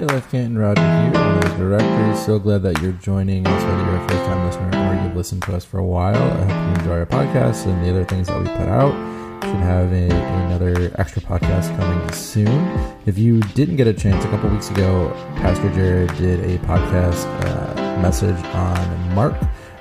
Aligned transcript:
Hey, 0.00 0.06
Life 0.06 0.30
Canton 0.30 0.56
Roger 0.56 0.80
here, 0.80 1.12
one 1.12 1.36
of 1.36 1.42
the 1.42 1.56
directors. 1.58 2.24
So 2.24 2.38
glad 2.38 2.62
that 2.62 2.80
you're 2.80 2.92
joining 2.92 3.46
us, 3.46 3.62
whether 3.62 3.84
you're 3.84 4.02
a 4.02 4.08
first 4.08 4.24
time 4.24 4.46
listener 4.46 4.88
or 4.88 5.04
you've 5.04 5.14
listened 5.14 5.42
to 5.42 5.54
us 5.54 5.62
for 5.62 5.76
a 5.76 5.84
while. 5.84 6.16
I 6.16 6.44
hope 6.44 6.48
you 6.48 6.80
enjoy 6.80 6.98
our 7.00 7.04
podcast 7.04 7.66
and 7.66 7.84
the 7.84 7.90
other 7.90 8.06
things 8.06 8.28
that 8.28 8.38
we 8.38 8.46
put 8.46 8.66
out. 8.66 8.94
We 9.42 9.48
should 9.50 9.60
have 9.60 9.92
a, 9.92 10.08
another 10.46 10.90
extra 10.98 11.20
podcast 11.20 11.76
coming 11.76 12.12
soon. 12.14 12.94
If 13.04 13.18
you 13.18 13.40
didn't 13.40 13.76
get 13.76 13.88
a 13.88 13.92
chance, 13.92 14.24
a 14.24 14.28
couple 14.28 14.48
weeks 14.48 14.70
ago, 14.70 15.12
Pastor 15.36 15.70
Jared 15.74 16.16
did 16.16 16.40
a 16.48 16.56
podcast 16.64 17.26
uh, 17.44 18.00
message 18.00 18.42
on 18.54 19.14
Mark 19.14 19.34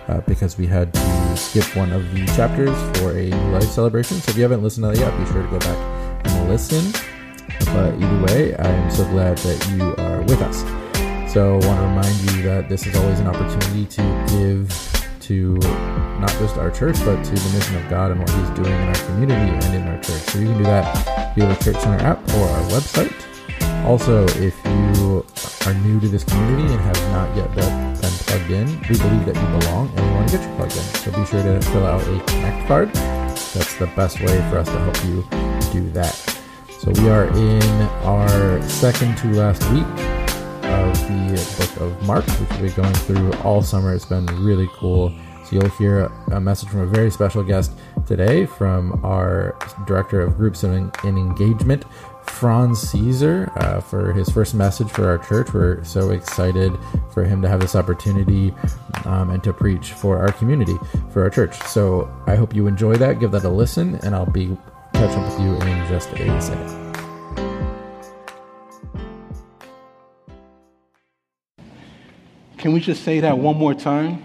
uh, 0.10 0.20
because 0.28 0.58
we 0.58 0.68
had 0.68 0.94
to 0.96 1.38
skip 1.38 1.64
one 1.78 1.94
of 1.94 2.04
the 2.14 2.26
chapters 2.36 2.76
for 3.00 3.18
a 3.18 3.30
life 3.54 3.64
celebration. 3.64 4.18
So 4.18 4.32
if 4.32 4.36
you 4.36 4.44
haven't 4.44 4.64
listened 4.64 4.84
to 4.84 4.90
that 4.90 4.98
yet, 5.00 5.18
be 5.18 5.32
sure 5.32 5.44
to 5.44 5.48
go 5.48 5.60
back 5.60 6.26
and 6.26 6.50
listen. 6.50 6.92
But 7.66 7.94
either 8.02 8.24
way, 8.24 8.56
I 8.56 8.68
am 8.68 8.90
so 8.90 9.04
glad 9.06 9.38
that 9.40 9.70
you 9.72 9.96
are 10.04 10.09
with 10.30 10.42
us. 10.42 10.62
So 11.34 11.60
I 11.60 11.66
want 11.66 11.80
to 11.80 11.86
remind 11.86 12.16
you 12.22 12.44
that 12.44 12.70
this 12.70 12.86
is 12.86 12.96
always 12.96 13.20
an 13.20 13.28
opportunity 13.28 13.86
to 13.86 14.26
give 14.30 14.70
to 15.22 15.58
not 16.20 16.30
just 16.40 16.58
our 16.58 16.72
church, 16.72 16.98
but 17.06 17.24
to 17.24 17.32
the 17.32 17.58
mission 17.58 17.76
of 17.78 17.90
God 17.90 18.12
and 18.12 18.20
what 18.20 18.30
He's 18.30 18.50
doing 18.52 18.72
in 18.72 18.88
our 18.88 19.06
community 19.06 19.52
and 19.66 19.76
in 19.76 19.88
our 19.88 20.02
church. 20.02 20.22
So 20.30 20.40
you 20.40 20.48
can 20.48 20.58
do 20.58 20.64
that 20.64 21.36
via 21.36 21.48
the 21.48 21.56
Church 21.64 21.82
Center 21.82 22.04
app 22.04 22.18
or 22.36 22.48
our 22.48 22.64
website. 22.70 23.14
Also, 23.86 24.26
if 24.42 24.56
you 24.66 25.26
are 25.66 25.74
new 25.86 26.00
to 26.00 26.08
this 26.08 26.24
community 26.24 26.74
and 26.74 26.82
have 26.82 27.02
not 27.12 27.36
yet 27.36 27.54
been 27.56 27.96
plugged 28.30 28.52
in, 28.52 28.68
we 28.82 28.98
believe 28.98 29.26
that 29.26 29.36
you 29.36 29.60
belong 29.60 29.90
and 29.96 30.06
we 30.06 30.12
want 30.14 30.30
to 30.30 30.38
get 30.38 30.48
you 30.48 30.56
plugged 30.56 30.76
in. 30.76 30.84
So 30.84 31.12
be 31.12 31.26
sure 31.26 31.42
to 31.42 31.62
fill 31.72 31.86
out 31.86 32.02
a 32.02 32.24
Connect 32.26 32.68
card. 32.68 32.94
That's 32.94 33.76
the 33.78 33.88
best 33.96 34.20
way 34.20 34.38
for 34.50 34.60
us 34.60 34.68
to 34.68 34.80
help 34.80 35.06
you 35.06 35.24
do 35.72 35.90
that. 35.92 36.14
So 36.80 36.92
we 36.92 37.10
are 37.10 37.26
in 37.26 37.62
our 38.04 38.62
second 38.70 39.18
to 39.20 39.28
last 39.34 39.64
week 39.72 40.19
of 40.70 40.96
the 41.08 41.56
book 41.58 41.82
of 41.82 42.08
Mark, 42.08 42.26
which 42.26 42.50
we'll 42.52 42.62
be 42.62 42.70
going 42.70 42.94
through 42.94 43.34
all 43.44 43.62
summer. 43.62 43.94
It's 43.94 44.06
been 44.06 44.26
really 44.44 44.70
cool. 44.74 45.14
So 45.46 45.56
you'll 45.56 45.70
hear 45.70 46.12
a 46.32 46.40
message 46.40 46.70
from 46.70 46.82
a 46.82 46.86
very 46.86 47.10
special 47.10 47.44
guest 47.44 47.72
today 48.06 48.46
from 48.46 49.04
our 49.04 49.58
director 49.88 50.22
of 50.22 50.38
groups 50.38 50.64
and, 50.64 50.96
engagement, 51.04 51.86
Frantz 52.24 52.92
Cesar, 52.92 53.52
uh, 53.56 53.82
for 53.82 54.14
his 54.14 54.30
first 54.30 54.54
message 54.54 54.90
for 54.90 55.08
our 55.08 55.18
church. 55.18 55.52
We're 55.52 55.84
so 55.84 56.12
excited 56.12 56.78
for 57.14 57.24
him 57.24 57.42
to 57.42 57.50
have 57.50 57.60
this 57.60 57.76
opportunity 57.76 58.54
um, 59.06 59.32
and 59.32 59.44
to 59.44 59.52
preach 59.52 59.94
for 59.94 60.20
our 60.20 60.32
community, 60.34 60.78
for 61.12 61.24
our 61.24 61.30
church. 61.32 61.60
So 61.64 62.12
I 62.28 62.36
hope 62.36 62.56
you 62.56 62.68
enjoy 62.68 62.96
that. 62.98 63.20
Give 63.20 63.32
that 63.32 63.44
a 63.44 63.50
listen, 63.50 63.96
and 64.04 64.14
I'll 64.14 64.28
be 64.28 64.56
catch 64.94 65.18
up 65.18 65.32
with 65.32 65.40
you 65.42 65.56
in 65.56 65.88
just 65.88 66.10
a 66.12 66.42
second. 66.42 66.89
Can 72.60 72.74
we 72.74 72.82
just 72.82 73.04
say 73.04 73.22
that 73.22 73.38
one 73.38 73.56
more 73.56 73.74
time? 73.74 74.22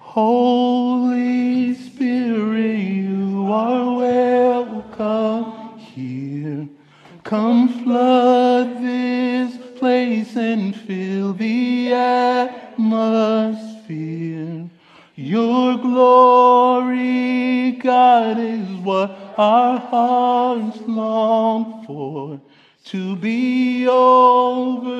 Holy 0.00 1.72
Spirit, 1.72 2.76
you 2.78 3.50
are 3.50 3.96
welcome 3.96 5.78
here. 5.78 6.68
Come 7.22 7.82
flood 7.82 8.82
this 8.82 9.56
place 9.78 10.36
and 10.36 10.76
fill 10.76 11.32
the 11.32 11.94
atmosphere. 11.94 13.08
Your 15.14 15.78
glory, 15.78 16.98
God, 17.80 18.38
is 18.38 18.68
what 18.82 19.10
our 19.38 19.78
hearts 19.78 20.82
long 20.86 21.82
for. 21.86 22.38
To 22.88 23.16
be 23.16 23.88
overcome 23.88 24.90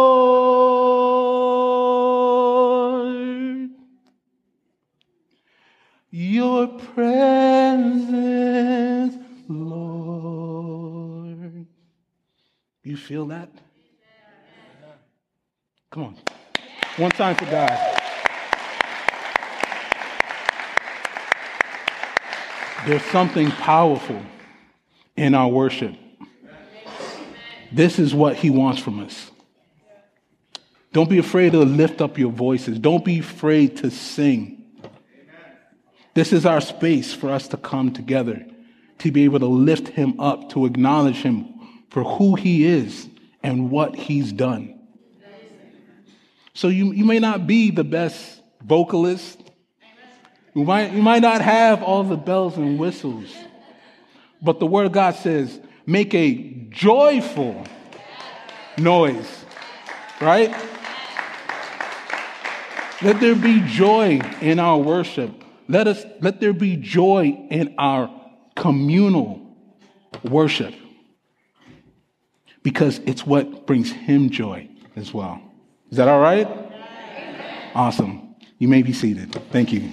Your 6.11 6.67
presence, 6.95 8.05
Lord. 9.49 9.85
You 12.83 12.97
feel 12.97 13.27
that? 13.27 13.51
Come 15.91 16.03
on. 16.03 16.17
One 16.97 17.11
time 17.13 17.37
for 17.37 17.45
God. 17.47 18.01
There's 22.87 23.05
something 23.05 23.51
powerful 23.51 24.21
in 25.17 25.35
our 25.35 25.49
worship. 25.49 25.97
This 27.75 27.99
is 27.99 28.15
what 28.15 28.37
he 28.37 28.51
wants 28.51 28.81
from 28.81 29.01
us. 29.01 29.31
Don't 30.93 31.11
be 31.11 31.19
afraid 31.19 31.53
to 31.53 31.59
lift 31.59 32.01
up 32.01 32.19
your 32.19 32.31
voices. 32.31 32.79
Don't 32.79 33.05
be 33.05 33.19
afraid 33.19 33.79
to 33.79 33.91
sing. 33.91 34.65
This 36.15 36.33
is 36.33 36.47
our 36.47 36.61
space 36.61 37.13
for 37.13 37.31
us 37.31 37.49
to 37.49 37.57
come 37.57 37.93
together, 37.93 38.47
to 39.01 39.11
be 39.11 39.25
able 39.25 39.41
to 39.41 39.47
lift 39.47 39.89
him 39.89 40.21
up, 40.21 40.51
to 40.51 40.67
acknowledge 40.67 41.17
him 41.17 41.53
for 41.91 42.05
who 42.05 42.37
he 42.37 42.65
is 42.65 43.09
and 43.43 43.73
what 43.73 43.97
he's 43.97 44.33
done. 44.33 44.79
So 46.55 46.69
you, 46.69 46.93
you 46.93 47.05
may 47.05 47.19
not 47.19 47.49
be 47.49 47.73
the 47.73 47.83
best 47.83 48.41
vocalist. 48.63 49.41
You 50.55 50.63
might, 50.63 50.93
you 50.93 51.03
might 51.03 51.23
not 51.23 51.41
have 51.41 51.83
all 51.83 52.05
the 52.05 52.17
bells 52.17 52.57
and 52.57 52.79
whistles. 52.79 53.35
But 54.41 54.61
the 54.61 54.67
word 54.67 54.87
of 54.87 54.93
God 54.93 55.17
says, 55.17 55.59
make 55.87 56.15
a 56.15 56.35
joyful 56.71 57.65
noise, 58.79 59.45
right? 60.21 60.55
Let 63.03 63.21
there 63.21 63.35
be 63.35 63.61
joy 63.67 64.21
in 64.41 64.59
our 64.59 64.79
worship. 64.79 65.31
Let 65.69 65.87
us 65.89 66.05
let 66.21 66.41
there 66.41 66.53
be 66.53 66.77
joy 66.77 67.47
in 67.51 67.75
our 67.79 68.11
communal 68.57 69.57
worship. 70.23 70.75
Because 72.63 72.99
it's 73.01 73.27
what 73.27 73.67
brings 73.67 73.93
him 73.93 74.31
joy 74.31 74.69
as 74.97 75.13
well. 75.13 75.41
Is 75.91 75.99
that 75.99 76.09
all 76.09 76.21
right? 76.21 76.49
Awesome. 77.75 78.35
You 78.59 78.69
may 78.69 78.83
be 78.83 78.93
seated. 78.93 79.35
Thank 79.51 79.73
you. 79.73 79.91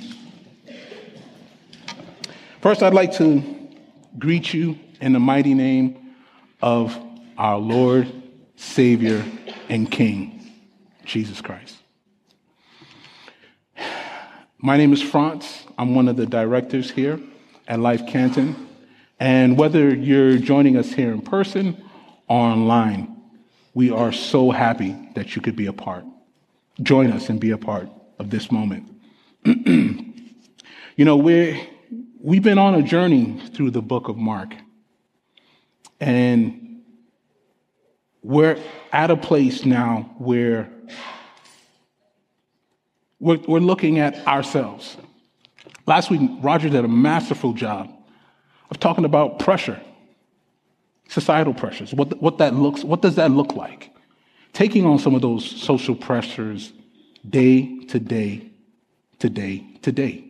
First, 2.62 2.84
I'd 2.84 2.94
like 2.94 3.14
to 3.18 3.44
greet 4.18 4.54
you 4.54 4.78
in 5.02 5.14
the 5.14 5.20
mighty 5.20 5.56
name 5.56 6.14
of 6.62 6.96
our 7.38 7.58
Lord, 7.58 8.10
Savior, 8.56 9.26
and 9.68 9.92
King, 9.92 10.40
Jesus 11.04 11.42
Christ. 11.42 11.76
My 14.60 14.78
name 14.78 14.94
is 14.94 15.02
Frantz. 15.02 15.66
I'm 15.78 15.96
one 15.96 16.08
of 16.08 16.18
the 16.18 16.28
directors 16.28 16.92
here 16.92 17.20
at 17.68 17.80
Life 17.80 18.06
Canton. 18.06 18.70
And 19.20 19.58
whether 19.58 19.94
you're 19.94 20.38
joining 20.38 20.78
us 20.78 20.94
here 20.94 21.12
in 21.12 21.24
person 21.24 21.84
or 22.28 22.40
online, 22.40 23.18
we 23.74 23.90
are 23.90 24.12
so 24.12 24.52
happy 24.52 24.96
that 25.16 25.36
you 25.36 25.42
could 25.42 25.56
be 25.56 25.66
a 25.66 25.74
part. 25.74 26.06
Join 26.84 27.12
us 27.12 27.30
and 27.30 27.40
be 27.40 27.50
a 27.52 27.58
part 27.58 27.90
of 28.20 28.30
this 28.30 28.52
moment. 28.52 28.88
you 29.46 31.06
know, 31.06 31.18
we 31.18 31.68
we've 32.20 32.44
been 32.44 32.60
on 32.60 32.76
a 32.76 32.84
journey 32.84 33.42
through 33.56 33.72
the 33.72 33.82
book 33.82 34.08
of 34.08 34.18
Mark. 34.18 34.54
And 36.02 36.82
we're 38.22 38.60
at 38.92 39.10
a 39.10 39.16
place 39.16 39.64
now 39.64 40.14
where 40.18 40.70
we're, 43.20 43.40
we're 43.48 43.60
looking 43.60 44.00
at 44.00 44.28
ourselves. 44.28 44.98
Last 45.88 46.10
week, 46.10 46.30
Roger 46.42 46.68
did 46.68 46.84
a 46.84 46.90
masterful 46.90 47.54
job 47.54 47.90
of 48.70 48.80
talking 48.80 49.06
about 49.06 49.40
pressure 49.40 49.80
societal 51.12 51.54
pressures, 51.54 51.94
what, 51.94 52.22
what 52.22 52.38
that 52.38 52.56
looks, 52.56 52.86
what 52.86 53.02
does 53.02 53.16
that 53.16 53.32
look 53.32 53.54
like? 53.54 53.94
Taking 54.54 54.86
on 54.86 54.98
some 54.98 55.14
of 55.14 55.22
those 55.22 55.46
social 55.46 55.94
pressures 55.94 56.72
day 57.30 57.84
to 57.88 58.00
day 58.00 58.50
to 59.20 59.30
day 59.30 59.66
to 59.82 59.92
day. 59.92 60.24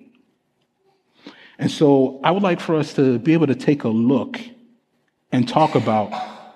And 1.60 1.70
so 1.70 2.20
I 2.24 2.32
would 2.32 2.42
like 2.42 2.60
for 2.60 2.76
us 2.76 2.96
to 2.96 3.20
be 3.20 3.34
able 3.34 3.46
to 3.46 3.56
take 3.56 3.84
a 3.84 3.90
look 3.90 4.40
and 5.32 5.48
talk 5.48 5.76
about 5.76 6.12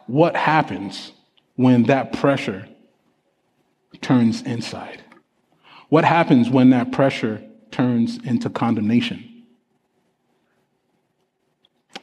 what 0.08 0.36
happens 0.36 1.12
when 1.56 1.84
that 1.84 2.14
pressure 2.14 2.68
turns 4.02 4.42
inside. 4.42 5.04
What 5.90 6.04
happens 6.04 6.50
when 6.50 6.72
that 6.72 6.92
pressure 6.92 7.42
turns 7.72 8.18
into 8.24 8.50
condemnation? 8.50 9.44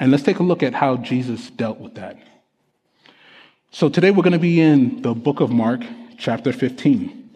And 0.00 0.10
let's 0.10 0.22
take 0.22 0.38
a 0.38 0.42
look 0.42 0.62
at 0.62 0.74
how 0.74 0.96
Jesus 0.96 1.50
dealt 1.50 1.78
with 1.78 1.94
that. 1.94 2.18
So 3.70 3.88
today 3.88 4.10
we're 4.10 4.22
going 4.22 4.32
to 4.32 4.38
be 4.38 4.60
in 4.60 5.02
the 5.02 5.14
book 5.14 5.40
of 5.40 5.50
Mark, 5.50 5.82
chapter 6.18 6.52
15. 6.52 7.30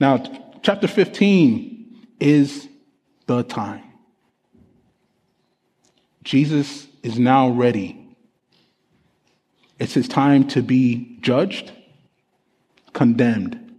Now, 0.00 0.22
chapter 0.62 0.88
15 0.88 2.06
is 2.20 2.68
the 3.26 3.42
time. 3.42 3.82
Jesus 6.22 6.86
is 7.02 7.18
now 7.18 7.50
ready. 7.50 8.03
It's 9.84 9.92
his 9.92 10.08
time 10.08 10.48
to 10.48 10.62
be 10.62 11.18
judged, 11.20 11.70
condemned, 12.94 13.74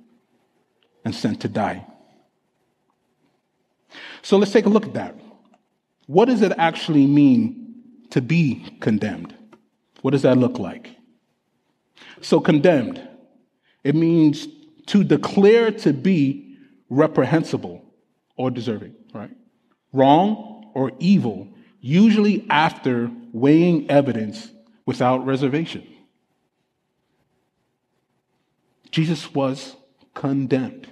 and 1.04 1.16
sent 1.16 1.42
to 1.42 1.48
die. 1.48 1.84
So 4.22 4.38
let's 4.38 4.52
take 4.52 4.68
a 4.68 4.70
look 4.70 4.86
at 4.86 4.94
that. 4.94 5.16
What 6.06 6.26
does 6.26 6.44
it 6.44 6.52
actually 6.60 7.08
mean 7.08 7.74
to 8.12 8.22
be 8.22 8.78
condemned? 8.82 9.34
What 10.04 10.12
does 10.12 10.22
that 10.22 10.38
look 10.38 10.60
like? 10.60 10.96
So, 12.22 12.40
condemned, 12.40 13.02
it 13.84 13.96
means 13.96 14.48
to 14.86 15.04
declare 15.04 15.72
to 15.72 15.92
be 15.92 16.56
reprehensible 16.92 17.84
or 18.38 18.52
deserving, 18.52 18.94
right? 19.12 19.32
Wrong 19.92 20.70
or 20.76 20.92
evil, 21.00 21.48
usually 21.82 22.46
after 22.52 23.10
weighing 23.34 23.90
evidence 23.90 24.52
without 24.86 25.26
reservation. 25.26 25.94
Jesus 28.96 29.34
was 29.34 29.76
condemned. 30.14 30.88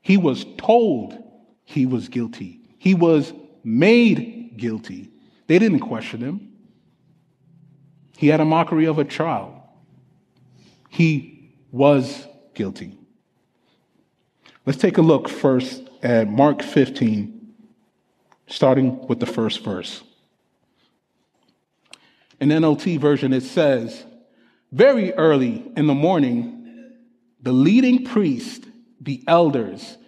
He 0.00 0.16
was 0.16 0.46
told 0.58 1.20
he 1.64 1.84
was 1.84 2.08
guilty. 2.08 2.60
He 2.78 2.94
was 2.94 3.32
made 3.64 4.56
guilty. 4.56 5.10
They 5.48 5.58
didn't 5.58 5.80
question 5.80 6.20
him. 6.20 6.52
He 8.16 8.28
had 8.28 8.40
a 8.40 8.44
mockery 8.44 8.84
of 8.84 9.00
a 9.00 9.04
child. 9.04 9.54
He 10.88 11.50
was 11.72 12.28
guilty. 12.54 12.96
Let's 14.64 14.78
take 14.78 14.96
a 14.96 15.02
look 15.02 15.28
first 15.28 15.82
at 16.04 16.28
Mark 16.28 16.62
15, 16.62 17.54
starting 18.46 19.04
with 19.08 19.18
the 19.18 19.26
first 19.26 19.64
verse. 19.64 20.04
In 22.38 22.50
NLT 22.50 23.00
version, 23.00 23.32
it 23.32 23.42
says, 23.42 24.04
Very 24.70 25.12
early 25.14 25.68
in 25.76 25.88
the 25.88 25.94
morning, 25.94 26.56
the 27.46 27.52
leading 27.52 28.04
priest, 28.04 28.64
the 29.00 29.22
elders, 29.28 29.98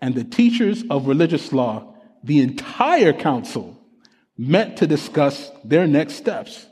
and 0.00 0.14
the 0.14 0.22
teachers 0.22 0.84
of 0.90 1.08
religious 1.08 1.52
law, 1.52 1.92
the 2.22 2.38
entire 2.38 3.12
council, 3.12 3.76
met 4.38 4.76
to 4.76 4.86
discuss 4.86 5.50
their 5.64 5.88
next 5.88 6.14
steps. 6.14 6.64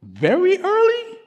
Very 0.00 0.58
early? 0.58 1.18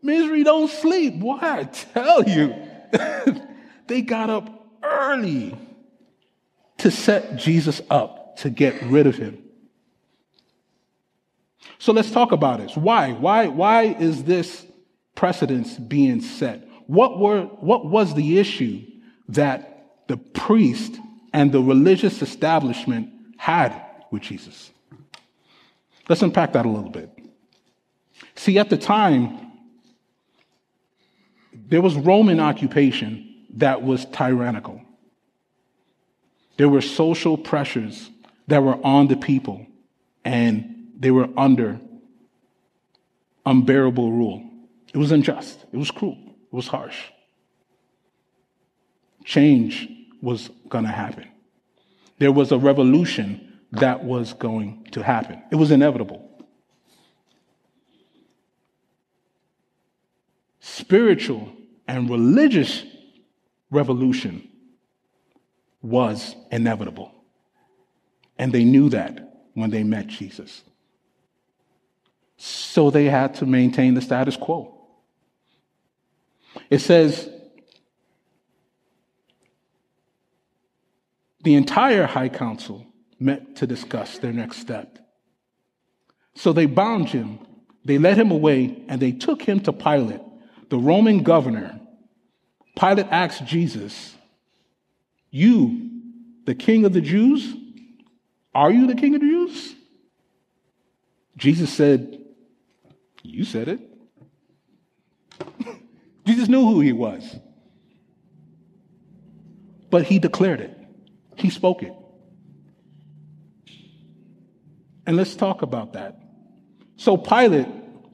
Misery 0.00 0.44
don't 0.44 0.70
sleep. 0.70 1.16
Why? 1.16 1.38
I 1.42 1.64
tell 1.64 2.22
you. 2.22 2.54
they 3.86 4.00
got 4.00 4.30
up 4.30 4.66
early 4.82 5.54
to 6.78 6.90
set 6.90 7.36
Jesus 7.36 7.82
up, 7.90 8.38
to 8.38 8.48
get 8.48 8.80
rid 8.84 9.06
of 9.06 9.14
him. 9.16 9.41
So 11.78 11.92
let's 11.92 12.10
talk 12.10 12.32
about 12.32 12.60
this. 12.60 12.76
Why? 12.76 13.12
Why, 13.12 13.48
why 13.48 13.84
is 13.84 14.24
this 14.24 14.66
precedence 15.14 15.76
being 15.76 16.20
set? 16.20 16.68
What, 16.86 17.18
were, 17.18 17.42
what 17.42 17.86
was 17.86 18.14
the 18.14 18.38
issue 18.38 18.84
that 19.28 20.06
the 20.08 20.16
priest 20.16 20.98
and 21.32 21.52
the 21.52 21.60
religious 21.60 22.22
establishment 22.22 23.10
had 23.36 23.74
with 24.10 24.22
Jesus? 24.22 24.70
Let's 26.08 26.22
unpack 26.22 26.52
that 26.52 26.66
a 26.66 26.68
little 26.68 26.90
bit. 26.90 27.10
See, 28.34 28.58
at 28.58 28.70
the 28.70 28.76
time, 28.76 29.52
there 31.52 31.80
was 31.80 31.94
Roman 31.94 32.40
occupation 32.40 33.46
that 33.54 33.82
was 33.82 34.04
tyrannical. 34.06 34.82
There 36.56 36.68
were 36.68 36.80
social 36.80 37.36
pressures 37.38 38.10
that 38.48 38.62
were 38.62 38.78
on 38.84 39.08
the 39.08 39.16
people, 39.16 39.66
and 40.24 40.81
they 41.02 41.10
were 41.10 41.28
under 41.36 41.80
unbearable 43.44 44.12
rule. 44.12 44.48
It 44.94 44.98
was 44.98 45.10
unjust, 45.10 45.64
it 45.72 45.76
was 45.76 45.90
cruel, 45.90 46.18
it 46.26 46.54
was 46.54 46.68
harsh. 46.68 46.98
Change 49.24 49.88
was 50.20 50.50
going 50.68 50.84
to 50.84 50.90
happen. 50.90 51.28
There 52.18 52.32
was 52.32 52.52
a 52.52 52.58
revolution 52.58 53.60
that 53.72 54.04
was 54.04 54.32
going 54.34 54.86
to 54.92 55.02
happen, 55.02 55.42
it 55.50 55.56
was 55.56 55.70
inevitable. 55.70 56.28
spiritual 60.62 61.52
and 61.88 62.08
religious 62.08 62.84
revolution 63.70 64.48
was 65.82 66.34
inevitable. 66.50 67.12
And 68.38 68.52
they 68.52 68.64
knew 68.64 68.88
that 68.90 69.46
when 69.54 69.70
they 69.70 69.82
met 69.82 70.06
Jesus. 70.06 70.62
So 72.44 72.90
they 72.90 73.04
had 73.04 73.36
to 73.36 73.46
maintain 73.46 73.94
the 73.94 74.00
status 74.00 74.36
quo. 74.36 74.74
It 76.70 76.80
says 76.80 77.30
the 81.44 81.54
entire 81.54 82.04
high 82.04 82.28
council 82.28 82.84
met 83.20 83.54
to 83.56 83.66
discuss 83.68 84.18
their 84.18 84.32
next 84.32 84.56
step. 84.56 84.98
So 86.34 86.52
they 86.52 86.66
bound 86.66 87.10
him, 87.10 87.38
they 87.84 87.98
led 87.98 88.18
him 88.18 88.32
away, 88.32 88.82
and 88.88 89.00
they 89.00 89.12
took 89.12 89.42
him 89.42 89.60
to 89.60 89.72
Pilate 89.72 90.20
the 90.68 90.78
Roman 90.78 91.22
governor, 91.22 91.78
Pilate 92.76 93.06
asked 93.12 93.44
Jesus, 93.44 94.16
You, 95.30 95.90
the 96.44 96.56
king 96.56 96.84
of 96.86 96.92
the 96.92 97.00
Jews? 97.00 97.54
Are 98.52 98.72
you 98.72 98.88
the 98.88 98.96
king 98.96 99.14
of 99.14 99.20
the 99.20 99.28
Jews? 99.28 99.76
Jesus 101.36 101.72
said, 101.72 102.18
You 103.22 103.44
said 103.44 103.68
it. 103.68 103.80
Jesus 106.26 106.48
knew 106.48 106.64
who 106.64 106.80
he 106.80 106.92
was. 106.92 107.36
But 109.90 110.04
he 110.04 110.18
declared 110.18 110.60
it, 110.60 110.76
he 111.36 111.50
spoke 111.50 111.82
it. 111.82 111.92
And 115.06 115.16
let's 115.16 115.34
talk 115.34 115.62
about 115.62 115.94
that. 115.94 116.18
So 116.96 117.16
Pilate, 117.16 117.66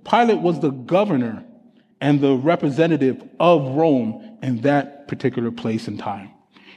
Pilate 0.04 0.40
was 0.40 0.60
the 0.60 0.70
governor 0.70 1.44
and 2.00 2.20
the 2.20 2.34
representative 2.34 3.22
of 3.38 3.76
Rome 3.76 4.38
in 4.42 4.62
that 4.62 5.08
particular 5.08 5.50
place 5.50 5.88
and 5.88 5.98
time. 5.98 6.30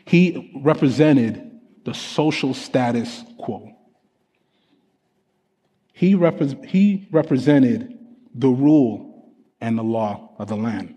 He 0.05 0.51
represented 0.63 1.59
the 1.85 1.93
social 1.93 2.53
status 2.53 3.23
quo. 3.37 3.71
He, 5.93 6.15
repre- 6.15 6.65
he 6.65 7.07
represented 7.11 7.97
the 8.33 8.49
rule 8.49 9.33
and 9.59 9.77
the 9.77 9.83
law 9.83 10.31
of 10.37 10.47
the 10.47 10.55
land. 10.55 10.95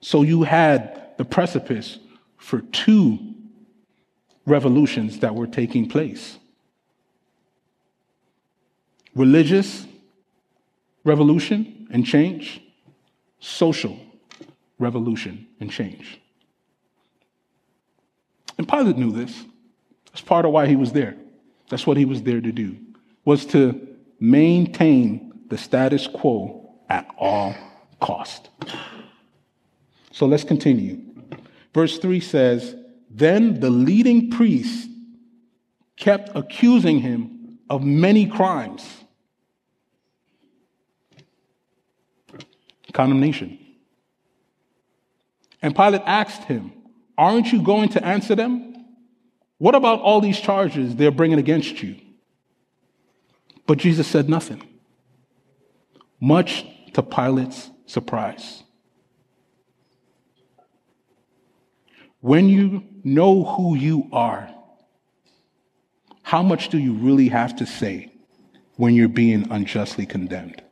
So 0.00 0.22
you 0.22 0.44
had 0.44 1.16
the 1.18 1.24
precipice 1.24 1.98
for 2.36 2.60
two 2.60 3.18
revolutions 4.46 5.18
that 5.20 5.34
were 5.34 5.46
taking 5.46 5.88
place 5.88 6.38
religious 9.14 9.84
revolution 11.04 11.88
and 11.90 12.06
change 12.06 12.62
social 13.40 13.98
revolution 14.78 15.46
and 15.60 15.70
change. 15.70 16.20
And 18.56 18.68
Pilate 18.68 18.96
knew 18.96 19.12
this. 19.12 19.44
That's 20.06 20.20
part 20.20 20.44
of 20.44 20.52
why 20.52 20.66
he 20.66 20.76
was 20.76 20.92
there. 20.92 21.16
That's 21.68 21.86
what 21.86 21.96
he 21.96 22.04
was 22.04 22.22
there 22.22 22.40
to 22.40 22.52
do, 22.52 22.76
was 23.24 23.44
to 23.46 23.88
maintain 24.20 25.27
the 25.48 25.58
status 25.58 26.06
quo 26.06 26.74
at 26.88 27.08
all 27.18 27.54
cost. 28.00 28.50
So 30.12 30.26
let's 30.26 30.44
continue. 30.44 31.00
Verse 31.74 31.98
3 31.98 32.20
says, 32.20 32.74
Then 33.10 33.60
the 33.60 33.70
leading 33.70 34.30
priest 34.30 34.88
kept 35.96 36.30
accusing 36.34 37.00
him 37.00 37.58
of 37.70 37.82
many 37.82 38.26
crimes. 38.26 38.84
condemnation. 42.98 43.56
And 45.62 45.74
Pilate 45.74 46.02
asked 46.04 46.44
him, 46.44 46.72
Aren't 47.16 47.52
you 47.52 47.62
going 47.62 47.90
to 47.90 48.04
answer 48.04 48.34
them? 48.34 48.74
What 49.58 49.76
about 49.76 50.00
all 50.00 50.20
these 50.20 50.40
charges 50.40 50.96
they're 50.96 51.12
bringing 51.12 51.38
against 51.38 51.80
you? 51.80 51.96
But 53.68 53.78
Jesus 53.78 54.08
said 54.08 54.28
nothing, 54.28 54.62
much 56.20 56.64
to 56.94 57.02
Pilate's 57.02 57.70
surprise. 57.86 58.62
When 62.20 62.48
you 62.48 62.84
know 63.04 63.44
who 63.44 63.76
you 63.76 64.08
are, 64.12 64.52
how 66.22 66.42
much 66.42 66.68
do 66.68 66.78
you 66.78 66.92
really 66.94 67.28
have 67.28 67.56
to 67.56 67.66
say 67.66 68.12
when 68.76 68.94
you're 68.94 69.08
being 69.08 69.50
unjustly 69.50 70.04
condemned? 70.04 70.62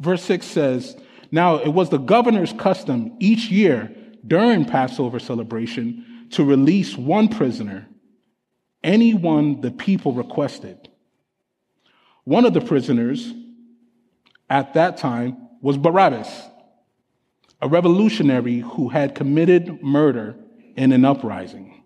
Verse 0.00 0.22
6 0.24 0.46
says, 0.46 0.96
Now 1.30 1.56
it 1.56 1.68
was 1.68 1.90
the 1.90 1.98
governor's 1.98 2.52
custom 2.52 3.16
each 3.20 3.50
year 3.50 3.94
during 4.26 4.64
Passover 4.64 5.18
celebration 5.18 6.26
to 6.30 6.44
release 6.44 6.96
one 6.96 7.28
prisoner, 7.28 7.86
anyone 8.82 9.60
the 9.60 9.70
people 9.70 10.12
requested. 10.12 10.88
One 12.28 12.44
of 12.44 12.52
the 12.52 12.60
prisoners 12.60 13.32
at 14.50 14.74
that 14.74 14.98
time 14.98 15.48
was 15.62 15.78
Barabbas, 15.78 16.28
a 17.62 17.68
revolutionary 17.68 18.58
who 18.58 18.90
had 18.90 19.14
committed 19.14 19.82
murder 19.82 20.36
in 20.76 20.92
an 20.92 21.06
uprising. 21.06 21.84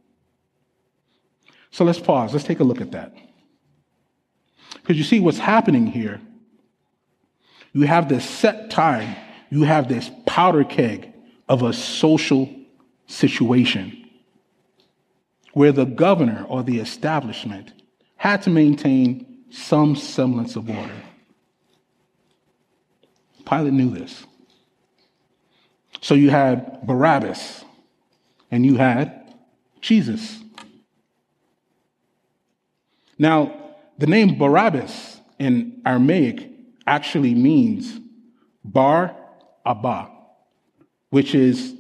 So 1.70 1.84
let's 1.84 2.00
pause. 2.00 2.32
Let's 2.32 2.44
take 2.44 2.58
a 2.58 2.64
look 2.64 2.80
at 2.80 2.90
that. 2.90 3.14
Because 4.74 4.98
you 4.98 5.04
see 5.04 5.20
what's 5.20 5.38
happening 5.38 5.86
here. 5.86 6.20
You 7.72 7.82
have 7.82 8.08
this 8.08 8.28
set 8.28 8.68
time, 8.68 9.14
you 9.48 9.62
have 9.62 9.86
this 9.86 10.10
powder 10.26 10.64
keg 10.64 11.12
of 11.48 11.62
a 11.62 11.72
social 11.72 12.52
situation 13.06 14.10
where 15.52 15.70
the 15.70 15.84
governor 15.84 16.44
or 16.48 16.64
the 16.64 16.80
establishment 16.80 17.72
had 18.16 18.42
to 18.42 18.50
maintain 18.50 19.31
some 19.52 19.94
semblance 19.94 20.56
of 20.56 20.68
order. 20.68 21.02
Pilate 23.44 23.72
knew 23.72 23.90
this. 23.90 24.24
So 26.00 26.14
you 26.14 26.30
had 26.30 26.86
Barabbas 26.86 27.64
and 28.50 28.64
you 28.64 28.76
had 28.76 29.34
Jesus. 29.80 30.40
Now, 33.18 33.54
the 33.98 34.06
name 34.06 34.38
Barabbas 34.38 35.20
in 35.38 35.82
Aramaic 35.84 36.50
actually 36.86 37.34
means 37.34 38.00
Bar 38.64 39.14
Abba, 39.66 40.10
which 41.10 41.34
is 41.34 41.74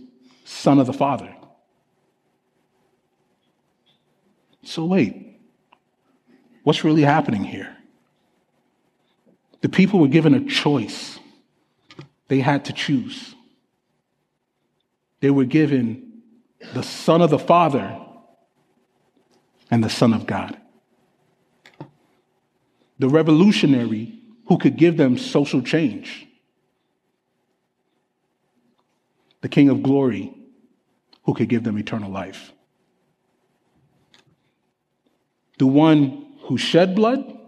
son 0.44 0.78
of 0.78 0.86
the 0.86 0.92
father. 0.92 1.34
So, 4.62 4.84
wait, 4.84 5.31
what's 6.62 6.84
really 6.84 7.02
happening 7.02 7.44
here? 7.44 7.76
The 9.60 9.68
people 9.68 10.00
were 10.00 10.08
given 10.08 10.34
a 10.34 10.44
choice, 10.44 11.18
they 12.28 12.40
had 12.40 12.64
to 12.66 12.72
choose. 12.72 13.34
They 15.20 15.30
were 15.30 15.44
given 15.44 16.22
the 16.74 16.82
Son 16.82 17.22
of 17.22 17.30
the 17.30 17.38
Father 17.38 17.96
and 19.70 19.84
the 19.84 19.90
Son 19.90 20.12
of 20.12 20.26
God. 20.26 20.56
The 22.98 23.08
revolutionary 23.08 24.18
who 24.46 24.58
could 24.58 24.76
give 24.76 24.96
them 24.96 25.16
social 25.16 25.62
change. 25.62 26.26
The 29.42 29.48
King 29.48 29.68
of 29.68 29.82
Glory 29.82 30.34
who 31.24 31.34
could 31.34 31.48
give 31.48 31.62
them 31.62 31.78
eternal 31.78 32.10
life. 32.10 32.52
The 35.58 35.66
one 35.66 36.31
who 36.42 36.58
shed 36.58 36.94
blood 36.94 37.38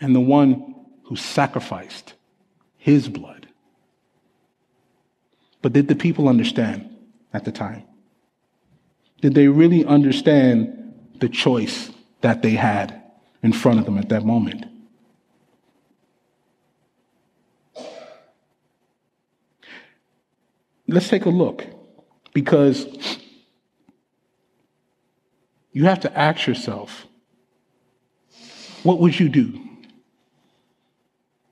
and 0.00 0.14
the 0.14 0.20
one 0.20 0.74
who 1.04 1.16
sacrificed 1.16 2.14
his 2.76 3.08
blood. 3.08 3.48
But 5.62 5.72
did 5.72 5.88
the 5.88 5.96
people 5.96 6.28
understand 6.28 6.94
at 7.32 7.44
the 7.44 7.52
time? 7.52 7.84
Did 9.22 9.34
they 9.34 9.48
really 9.48 9.84
understand 9.84 10.94
the 11.20 11.28
choice 11.28 11.90
that 12.20 12.42
they 12.42 12.50
had 12.50 13.02
in 13.42 13.52
front 13.52 13.78
of 13.78 13.86
them 13.86 13.96
at 13.96 14.10
that 14.10 14.24
moment? 14.24 14.66
Let's 20.86 21.08
take 21.08 21.24
a 21.24 21.30
look 21.30 21.64
because 22.34 22.86
you 25.72 25.86
have 25.86 26.00
to 26.00 26.18
ask 26.18 26.46
yourself 26.46 27.06
what 28.84 29.00
would 29.00 29.18
you 29.18 29.28
do? 29.28 29.60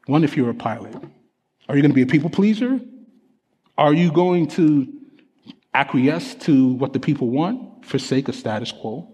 One, 0.07 0.23
if 0.23 0.37
you're 0.37 0.51
a 0.51 0.55
Pilate, 0.55 0.95
are 1.69 1.77
you 1.77 1.83
going 1.83 1.91
to 1.91 1.95
be 1.95 2.03
a 2.03 2.07
people 2.07 2.31
pleaser 2.31 2.81
are 3.79 3.95
you 3.95 4.13
going 4.13 4.47
to 4.49 4.93
acquiesce 5.75 6.35
to 6.35 6.75
what 6.75 6.93
the 6.93 7.01
people 7.01 7.29
want, 7.31 7.85
forsake 7.85 8.29
a 8.29 8.33
status 8.33 8.71
quo? 8.71 9.09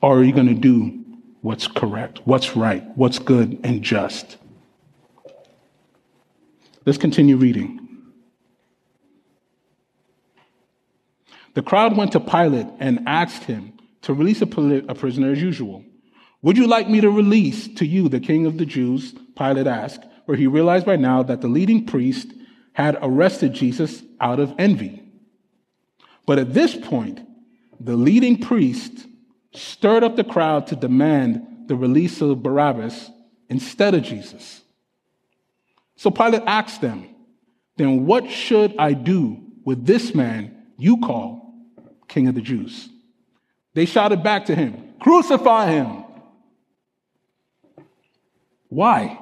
Or 0.00 0.18
are 0.18 0.22
you 0.22 0.32
going 0.32 0.48
to 0.48 0.54
do 0.54 1.04
what's 1.40 1.66
correct, 1.66 2.20
what's 2.24 2.56
right, 2.56 2.84
what's 2.96 3.18
good 3.18 3.58
and 3.64 3.82
just? 3.82 4.36
Let's 6.84 6.98
continue 6.98 7.36
reading. 7.36 7.78
The 11.54 11.62
crowd 11.62 11.96
went 11.96 12.12
to 12.12 12.20
Pilate 12.20 12.66
and 12.80 13.00
asked 13.06 13.44
him 13.44 13.72
to 14.02 14.14
release 14.14 14.42
a, 14.42 14.46
prisoner 14.46 15.32
as 15.32 15.40
usual. 15.40 15.84
Would 16.42 16.58
you 16.58 16.66
like 16.66 16.88
me 16.88 17.00
to 17.00 17.10
release 17.10 17.68
to 17.74 17.86
you 17.86 18.08
the 18.08 18.20
king 18.20 18.46
of 18.46 18.58
the 18.58 18.66
Jews? 18.66 19.14
Pilate 19.36 19.68
asked, 19.68 20.04
for 20.26 20.34
he 20.34 20.46
realized 20.46 20.86
by 20.86 20.96
now 20.96 21.22
that 21.22 21.40
the 21.40 21.48
leading 21.48 21.86
priest 21.86 22.32
had 22.72 22.98
arrested 23.00 23.52
Jesus 23.52 24.02
out 24.20 24.40
of 24.40 24.54
envy. 24.58 25.02
But 26.26 26.38
at 26.38 26.52
this 26.52 26.76
point, 26.76 27.20
the 27.78 27.96
leading 27.96 28.38
priest 28.38 29.06
stirred 29.54 30.02
up 30.02 30.16
the 30.16 30.24
crowd 30.24 30.66
to 30.68 30.76
demand 30.76 31.46
the 31.66 31.76
release 31.76 32.20
of 32.20 32.42
Barabbas 32.42 33.10
instead 33.48 33.94
of 33.94 34.02
Jesus. 34.02 34.62
So 35.96 36.10
Pilate 36.10 36.42
asked 36.46 36.80
them, 36.80 37.08
Then 37.76 38.06
what 38.06 38.30
should 38.30 38.74
I 38.78 38.94
do 38.94 39.40
with 39.64 39.86
this 39.86 40.14
man 40.14 40.56
you 40.76 40.98
call 40.98 41.54
King 42.08 42.26
of 42.28 42.34
the 42.34 42.40
Jews? 42.40 42.88
They 43.74 43.84
shouted 43.84 44.22
back 44.22 44.46
to 44.46 44.54
him, 44.54 44.94
Crucify 45.00 45.70
him! 45.70 46.01
Why? 48.72 49.18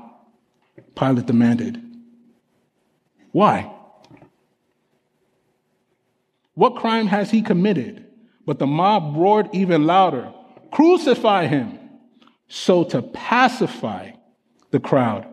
Pilate 0.95 1.27
demanded. 1.27 1.83
Why? 3.33 3.69
What 6.55 6.77
crime 6.77 7.09
has 7.09 7.33
he 7.33 7.43
committed? 7.43 8.07
But 8.47 8.61
the 8.61 8.69
mob 8.69 9.17
roared 9.17 9.49
even 9.53 9.87
louder 9.87 10.33
Crucify 10.71 11.49
him! 11.49 11.81
So, 12.47 12.85
to 12.85 13.03
pacify 13.03 14.13
the 14.71 14.79
crowd, 14.79 15.27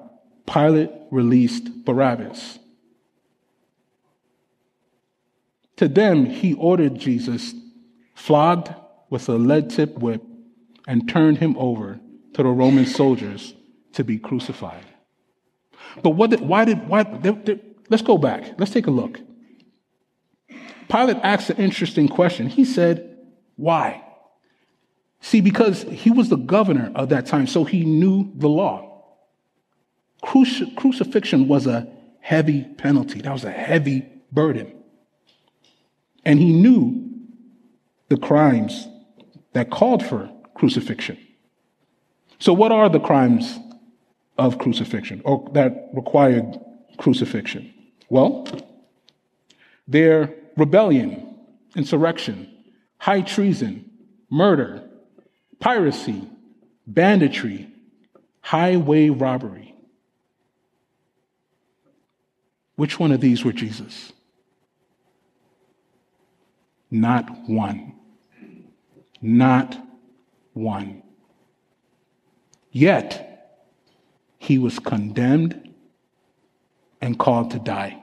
Pilate 0.47 0.89
released 1.11 1.85
Barabbas. 1.85 2.57
To 5.75 5.87
them, 5.87 6.25
he 6.25 6.55
ordered 6.55 6.97
Jesus 6.97 7.53
flogged 8.15 8.73
with 9.11 9.29
a 9.29 9.35
lead 9.35 9.69
tipped 9.69 9.99
whip 9.99 10.23
and 10.87 11.07
turned 11.07 11.37
him 11.37 11.55
over 11.59 11.99
to 12.33 12.41
the 12.41 12.49
Roman 12.49 12.87
soldiers 12.87 13.53
to 13.97 14.03
be 14.03 14.17
crucified. 14.17 14.85
But 16.03 16.11
what 16.11 16.29
did, 16.29 16.41
why 16.41 16.65
did, 16.65 16.87
why, 16.87 17.03
Let's 17.89 18.03
go 18.03 18.17
back. 18.17 18.59
Let's 18.59 18.71
take 18.71 18.87
a 18.87 18.91
look. 18.91 19.19
Pilate 20.89 21.17
asked 21.23 21.49
an 21.49 21.57
interesting 21.57 22.07
question. 22.07 22.47
He 22.47 22.63
said, 22.63 23.17
Why? 23.55 24.03
See, 25.19 25.41
because 25.41 25.81
he 25.83 26.11
was 26.11 26.29
the 26.29 26.37
governor 26.37 26.91
of 26.95 27.09
that 27.09 27.25
time, 27.25 27.47
so 27.47 27.63
he 27.63 27.85
knew 27.85 28.31
the 28.35 28.47
law. 28.47 29.03
Cruci- 30.23 30.75
crucifixion 30.75 31.47
was 31.47 31.65
a 31.65 31.87
heavy 32.19 32.63
penalty, 32.63 33.21
that 33.21 33.33
was 33.33 33.43
a 33.43 33.51
heavy 33.51 34.07
burden. 34.31 34.73
And 36.23 36.39
he 36.39 36.53
knew 36.53 37.09
the 38.09 38.17
crimes 38.17 38.87
that 39.53 39.71
called 39.71 40.05
for 40.05 40.29
crucifixion. 40.53 41.17
So, 42.39 42.53
what 42.53 42.71
are 42.71 42.89
the 42.89 42.99
crimes 42.99 43.57
of 44.37 44.57
crucifixion 44.57 45.21
or 45.25 45.49
that 45.53 45.89
required 45.93 46.59
crucifixion? 46.97 47.73
Well, 48.09 48.47
their 49.87 50.33
rebellion, 50.55 51.35
insurrection, 51.75 52.51
high 52.97 53.21
treason, 53.21 53.89
murder, 54.29 54.83
piracy, 55.59 56.27
banditry, 56.85 57.67
highway 58.41 59.09
robbery. 59.09 59.75
Which 62.75 62.99
one 62.99 63.11
of 63.11 63.21
these 63.21 63.43
were 63.43 63.51
Jesus? 63.53 64.13
Not 66.89 67.49
one. 67.49 67.95
Not 69.21 69.77
one. 70.53 71.03
Yet, 72.71 73.26
he 74.37 74.57
was 74.57 74.79
condemned 74.79 75.73
and 77.01 77.17
called 77.17 77.51
to 77.51 77.59
die. 77.59 78.01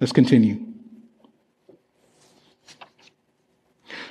Let's 0.00 0.12
continue. 0.12 0.64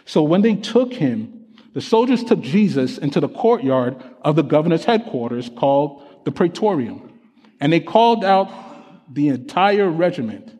So 0.05 0.23
when 0.23 0.41
they 0.41 0.55
took 0.55 0.93
him, 0.93 1.45
the 1.73 1.81
soldiers 1.81 2.23
took 2.23 2.41
Jesus 2.41 2.97
into 2.97 3.19
the 3.19 3.29
courtyard 3.29 4.01
of 4.21 4.35
the 4.35 4.43
governor's 4.43 4.85
headquarters 4.85 5.49
called 5.49 6.25
the 6.25 6.31
Praetorium. 6.31 7.19
And 7.59 7.71
they 7.71 7.79
called 7.79 8.23
out 8.23 8.51
the 9.13 9.29
entire 9.29 9.89
regiment. 9.89 10.53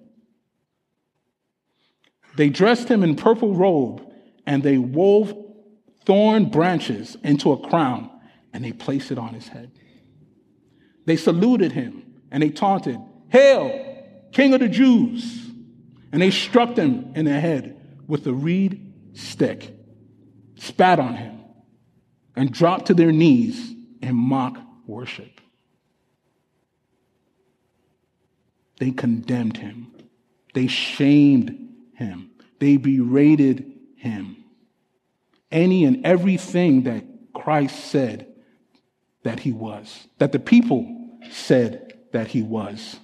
They 2.36 2.50
dressed 2.50 2.88
him 2.88 3.04
in 3.04 3.16
purple 3.16 3.56
robe 3.56 4.08
and 4.46 4.64
they 4.64 4.78
wove 4.78 5.34
thorn 6.06 6.50
branches 6.50 7.18
into 7.24 7.52
a 7.52 7.68
crown 7.68 8.10
and 8.58 8.66
they 8.66 8.74
placed 8.74 9.12
it 9.12 9.20
on 9.20 9.36
his 9.36 9.48
head. 9.48 9.72
They 11.06 11.16
saluted 11.16 11.74
him 11.74 12.22
and 12.32 12.42
they 12.42 12.50
taunted, 12.50 13.00
Hail, 13.30 14.26
King 14.32 14.56
of 14.56 14.62
the 14.62 14.68
Jews! 14.68 15.46
And 16.12 16.20
they 16.20 16.32
struck 16.32 16.76
him 16.76 17.12
in 17.14 17.26
the 17.26 17.40
head 17.40 17.80
with 18.08 18.26
a 18.26 18.34
reed 18.34 18.94
stick, 19.14 19.78
spat 20.56 20.98
on 20.98 21.14
him, 21.14 21.40
and 22.36 22.52
dropped 22.52 22.88
to 22.88 22.96
their 22.96 23.12
knees 23.12 23.76
in 24.02 24.16
mock 24.16 24.58
worship. 24.88 25.40
They 28.80 28.90
condemned 28.90 29.58
him. 29.58 29.92
They 30.56 30.66
shamed 30.66 31.76
him. 31.94 32.32
They 32.58 32.78
berated 32.78 33.72
him. 33.98 34.38
Any 35.52 35.86
and 35.86 36.04
everything 36.04 36.86
that 36.86 37.04
Christ 37.36 37.92
said 37.92 38.27
that 39.24 39.42
he 39.42 39.52
was, 39.52 40.08
that 40.20 40.32
the 40.32 40.40
people 40.40 41.20
said 41.30 41.94
that 42.12 42.28
he 42.28 42.42
was. 42.42 42.98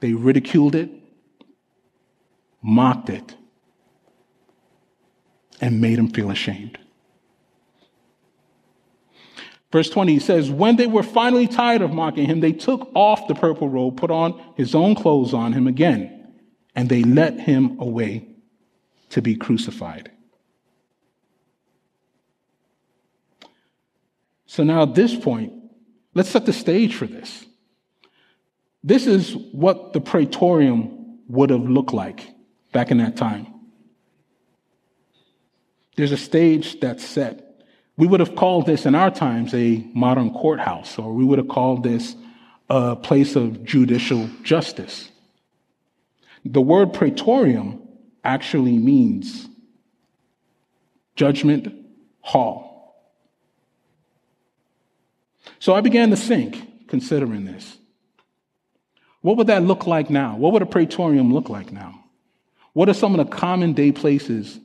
They 0.00 0.12
ridiculed 0.12 0.74
it, 0.74 0.90
mocked 2.62 3.10
it, 3.10 3.34
and 5.60 5.80
made 5.80 5.98
him 5.98 6.08
feel 6.08 6.30
ashamed. 6.30 6.78
Verse 9.70 9.90
20 9.90 10.18
says, 10.20 10.50
When 10.50 10.76
they 10.76 10.86
were 10.86 11.02
finally 11.02 11.46
tired 11.46 11.82
of 11.82 11.92
mocking 11.92 12.26
him, 12.26 12.40
they 12.40 12.52
took 12.52 12.90
off 12.94 13.28
the 13.28 13.34
purple 13.34 13.68
robe, 13.68 13.96
put 13.96 14.10
on 14.10 14.40
his 14.56 14.74
own 14.74 14.94
clothes 14.94 15.34
on 15.34 15.52
him 15.52 15.66
again, 15.66 16.32
and 16.74 16.88
they 16.88 17.02
led 17.02 17.40
him 17.40 17.78
away 17.78 18.28
to 19.10 19.20
be 19.20 19.36
crucified. 19.36 20.10
So 24.58 24.64
now 24.64 24.82
at 24.82 24.96
this 24.96 25.14
point, 25.14 25.52
let's 26.14 26.30
set 26.30 26.44
the 26.44 26.52
stage 26.52 26.96
for 26.96 27.06
this. 27.06 27.46
This 28.82 29.06
is 29.06 29.36
what 29.52 29.92
the 29.92 30.00
praetorium 30.00 31.20
would 31.28 31.50
have 31.50 31.62
looked 31.62 31.92
like 31.92 32.28
back 32.72 32.90
in 32.90 32.98
that 32.98 33.16
time. 33.16 33.46
There's 35.94 36.10
a 36.10 36.16
stage 36.16 36.80
that's 36.80 37.06
set. 37.06 37.62
We 37.96 38.08
would 38.08 38.18
have 38.18 38.34
called 38.34 38.66
this 38.66 38.84
in 38.84 38.96
our 38.96 39.12
times 39.12 39.54
a 39.54 39.86
modern 39.94 40.32
courthouse, 40.32 40.98
or 40.98 41.14
we 41.14 41.24
would 41.24 41.38
have 41.38 41.46
called 41.46 41.84
this 41.84 42.16
a 42.68 42.96
place 42.96 43.36
of 43.36 43.62
judicial 43.62 44.28
justice. 44.42 45.08
The 46.44 46.60
word 46.60 46.92
praetorium 46.92 47.80
actually 48.24 48.76
means 48.76 49.46
judgment 51.14 51.72
hall. 52.22 52.67
So 55.58 55.74
I 55.74 55.80
began 55.80 56.10
to 56.10 56.16
think, 56.16 56.88
considering 56.88 57.44
this, 57.44 57.76
what 59.20 59.36
would 59.36 59.48
that 59.48 59.62
look 59.62 59.86
like 59.86 60.10
now? 60.10 60.36
What 60.36 60.52
would 60.52 60.62
a 60.62 60.66
praetorium 60.66 61.32
look 61.32 61.48
like 61.48 61.72
now? 61.72 62.04
What 62.72 62.88
are 62.88 62.94
some 62.94 63.18
of 63.18 63.26
the 63.26 63.36
common 63.36 63.72
day 63.72 63.92
places 63.92 64.58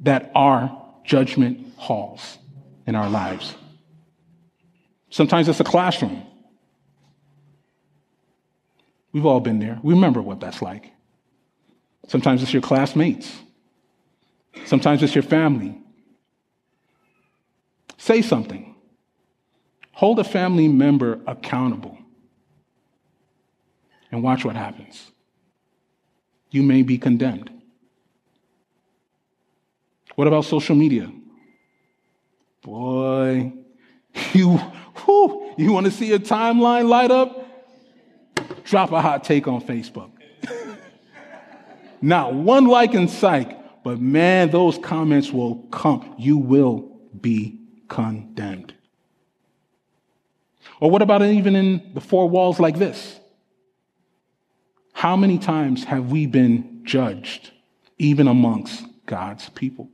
that 0.00 0.30
are 0.34 0.76
judgment 1.04 1.74
halls 1.76 2.38
in 2.86 2.94
our 2.94 3.10
lives? 3.10 3.54
Sometimes 5.10 5.48
it's 5.48 5.60
a 5.60 5.64
classroom. 5.64 6.22
We've 9.12 9.26
all 9.26 9.40
been 9.40 9.58
there. 9.58 9.78
We 9.82 9.94
remember 9.94 10.22
what 10.22 10.40
that's 10.40 10.62
like. 10.62 10.92
Sometimes 12.08 12.42
it's 12.42 12.52
your 12.52 12.62
classmates. 12.62 13.34
Sometimes 14.64 15.02
it's 15.02 15.14
your 15.14 15.22
family. 15.22 15.78
Say 17.96 18.22
something. 18.22 18.74
Hold 19.98 20.20
a 20.20 20.24
family 20.24 20.68
member 20.68 21.18
accountable 21.26 21.98
and 24.12 24.22
watch 24.22 24.44
what 24.44 24.54
happens. 24.54 25.10
You 26.52 26.62
may 26.62 26.82
be 26.82 26.98
condemned. 26.98 27.50
What 30.14 30.28
about 30.28 30.44
social 30.44 30.76
media? 30.76 31.10
Boy, 32.62 33.52
you, 34.34 34.58
whew, 35.04 35.52
you 35.58 35.72
want 35.72 35.86
to 35.86 35.90
see 35.90 36.12
a 36.12 36.20
timeline 36.20 36.88
light 36.88 37.10
up? 37.10 37.44
Drop 38.66 38.92
a 38.92 39.02
hot 39.02 39.24
take 39.24 39.48
on 39.48 39.60
Facebook. 39.60 40.12
Not 42.00 42.34
one 42.34 42.66
like 42.66 42.94
in 42.94 43.08
sight, 43.08 43.82
but 43.82 43.98
man, 43.98 44.50
those 44.50 44.78
comments 44.78 45.32
will 45.32 45.56
come. 45.72 46.14
You 46.16 46.38
will 46.38 47.00
be 47.20 47.58
condemned. 47.88 48.74
Or 50.80 50.90
what 50.90 51.02
about 51.02 51.22
even 51.22 51.56
in 51.56 51.90
the 51.94 52.00
four 52.00 52.28
walls 52.28 52.60
like 52.60 52.78
this? 52.78 53.18
How 54.92 55.16
many 55.16 55.38
times 55.38 55.84
have 55.84 56.10
we 56.10 56.26
been 56.26 56.80
judged, 56.84 57.52
even 57.98 58.28
amongst 58.28 58.84
God's 59.06 59.48
people? 59.50 59.88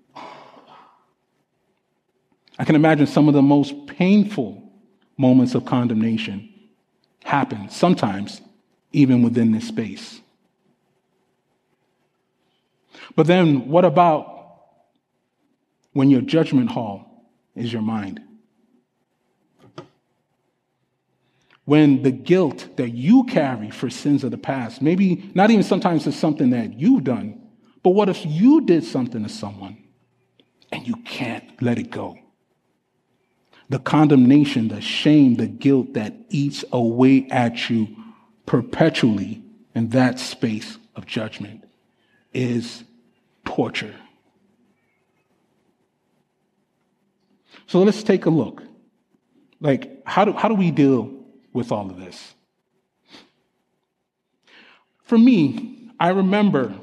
I 2.59 2.65
can 2.65 2.77
imagine 2.77 3.07
some 3.07 3.29
of 3.29 3.35
the 3.35 3.43
most 3.43 3.87
painful 3.87 4.63
moments 5.17 5.55
of 5.55 5.65
condemnation 5.65 6.49
happen 7.25 7.69
sometimes 7.69 8.41
even 8.93 9.23
within 9.23 9.53
this 9.53 9.67
space. 9.67 10.21
But 13.17 13.27
then, 13.27 13.69
what 13.69 13.85
about 13.85 14.61
when 15.93 16.11
your 16.11 16.21
judgment 16.21 16.71
hall 16.71 17.27
is 17.55 17.73
your 17.73 17.83
mind? 17.83 18.21
When 21.65 22.03
the 22.03 22.11
guilt 22.11 22.77
that 22.77 22.91
you 22.91 23.25
carry 23.25 23.71
for 23.71 23.89
sins 23.89 24.23
of 24.23 24.31
the 24.31 24.39
past, 24.39 24.83
maybe 24.83 25.31
not 25.35 25.51
even 25.51 25.63
sometimes 25.63 26.07
it's 26.07 26.17
something 26.17 26.51
that 26.51 26.79
you've 26.79 27.05
done, 27.05 27.41
but 27.83 27.91
what 27.91 28.09
if 28.09 28.25
you 28.27 28.61
did 28.61 28.85
something 28.85 29.23
to 29.23 29.29
someone 29.29 29.77
and 30.71 30.87
you 30.87 30.97
can't 31.05 31.45
let 31.63 31.79
it 31.79 31.91
go? 31.91 32.19
The 33.71 33.79
condemnation, 33.79 34.69
the 34.69 34.83
shame, 34.83 35.37
the 35.37 35.47
guilt 35.47 35.95
that 35.95 36.15
eats 36.29 36.65
away 36.71 37.27
at 37.31 37.71
you 37.71 37.89
perpetually 38.45 39.43
in 39.75 39.89
that 39.91 40.19
space 40.19 40.77
of 40.95 41.07
judgment 41.07 41.65
is 42.35 42.85
torture. 43.47 43.95
So 47.67 47.83
let's 47.83 48.03
take 48.03 48.27
a 48.27 48.31
look. 48.31 48.63
Like, 49.61 50.03
how 50.07 50.27
do, 50.27 50.33
how 50.33 50.49
do 50.49 50.55
we 50.55 50.71
deal 50.71 51.24
with 51.55 51.73
all 51.73 51.89
of 51.89 51.99
this. 51.99 52.35
For 55.05 55.17
me, 55.17 55.91
I 55.99 56.11
remember 56.11 56.75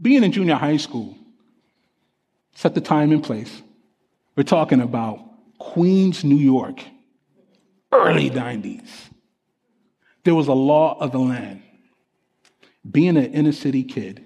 being 0.00 0.24
in 0.24 0.32
junior 0.32 0.56
high 0.56 0.76
school, 0.76 1.16
set 2.54 2.74
the 2.74 2.80
time 2.80 3.12
and 3.12 3.22
place. 3.22 3.62
We're 4.36 4.42
talking 4.42 4.80
about 4.80 5.22
Queens, 5.58 6.24
New 6.24 6.36
York, 6.36 6.82
early 7.92 8.30
90s. 8.30 8.88
There 10.24 10.34
was 10.34 10.48
a 10.48 10.54
law 10.54 10.98
of 10.98 11.12
the 11.12 11.18
land. 11.18 11.62
Being 12.90 13.16
an 13.16 13.32
inner 13.32 13.52
city 13.52 13.84
kid, 13.84 14.24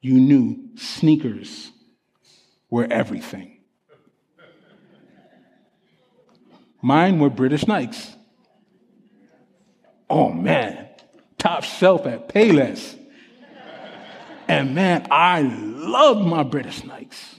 you 0.00 0.20
knew 0.20 0.70
sneakers 0.76 1.70
were 2.68 2.86
everything. 2.90 3.55
Mine 6.82 7.18
were 7.18 7.30
British 7.30 7.66
Knights. 7.66 8.14
Oh 10.08 10.30
man, 10.32 10.88
top 11.38 11.64
shelf 11.64 12.06
at 12.06 12.28
Payless. 12.28 12.96
And 14.48 14.74
man, 14.74 15.06
I 15.10 15.42
loved 15.42 16.26
my 16.26 16.44
British 16.44 16.84
Knights. 16.84 17.36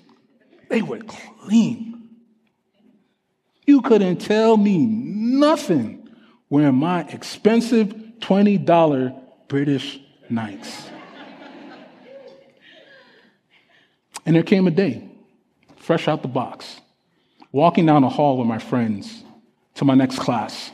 They 0.70 0.82
were 0.82 1.00
clean. 1.00 2.10
You 3.66 3.82
couldn't 3.82 4.18
tell 4.18 4.58
me 4.58 4.86
nothing 4.86 6.10
wearing 6.50 6.76
my 6.76 7.02
expensive 7.02 7.88
$20 8.20 9.22
British 9.48 10.00
Knights. 10.30 10.90
And 14.26 14.36
there 14.36 14.44
came 14.44 14.68
a 14.68 14.72
day, 14.72 15.10
fresh 15.78 16.08
out 16.10 16.22
the 16.22 16.28
box, 16.28 16.82
walking 17.54 17.86
down 17.86 18.02
the 18.02 18.10
hall 18.10 18.38
with 18.38 18.48
my 18.48 18.60
friends, 18.60 19.24
to 19.78 19.86
my 19.86 19.94
next 19.94 20.20
class. 20.20 20.72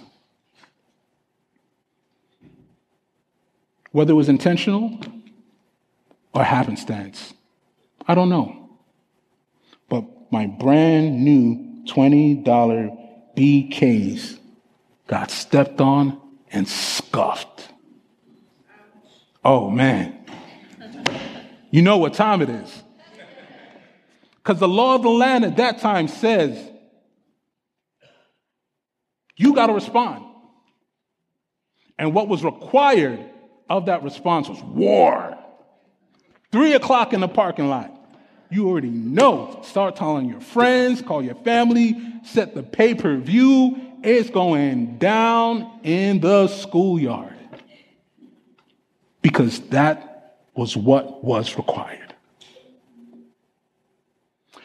Whether 3.91 4.13
it 4.13 4.15
was 4.15 4.29
intentional 4.29 4.99
or 6.33 6.43
happenstance, 6.43 7.33
I 8.07 8.15
don't 8.15 8.29
know. 8.29 8.79
But 9.89 10.05
my 10.31 10.47
brand 10.47 11.23
new 11.23 11.83
$20 11.85 12.43
BKs 13.37 14.39
got 15.07 15.29
stepped 15.29 15.79
on 15.81 16.19
and 16.51 16.67
scuffed. 16.67 17.67
Oh 19.43 19.69
man. 19.69 20.17
You 21.71 21.81
know 21.81 21.97
what 21.97 22.13
time 22.13 22.41
it 22.41 22.49
is. 22.49 22.83
Because 24.37 24.59
the 24.59 24.67
law 24.67 24.95
of 24.95 25.03
the 25.03 25.09
land 25.09 25.43
at 25.43 25.57
that 25.57 25.79
time 25.79 26.07
says 26.07 26.72
you 29.36 29.54
got 29.54 29.67
to 29.67 29.74
respond. 29.74 30.26
And 31.98 32.13
what 32.13 32.28
was 32.28 32.43
required 32.43 33.19
of 33.69 33.86
that 33.88 34.04
response 34.04 34.50
was 34.50 34.62
war. 34.62 35.38
Three 36.52 36.74
o'clock 36.74 37.13
in 37.13 37.19
the 37.19 37.28
parking 37.28 37.69
lot. 37.69 37.91
You 38.50 38.69
already 38.69 38.89
know. 38.89 39.62
Start 39.63 39.96
telling 39.96 40.30
your 40.30 40.39
friends, 40.39 41.02
call 41.02 41.24
your 41.24 41.36
family, 41.36 41.96
set 42.24 42.54
the 42.54 42.62
pay 42.62 42.93
per 42.93 43.17
view. 43.17 43.80
It's 44.04 44.30
going 44.30 44.98
down 44.98 45.80
in 45.84 46.19
the 46.19 46.48
schoolyard. 46.48 47.34
Because 49.22 49.62
that 49.69 50.38
was 50.54 50.78
what 50.78 51.24
was 51.24 51.58
required. 51.58 52.13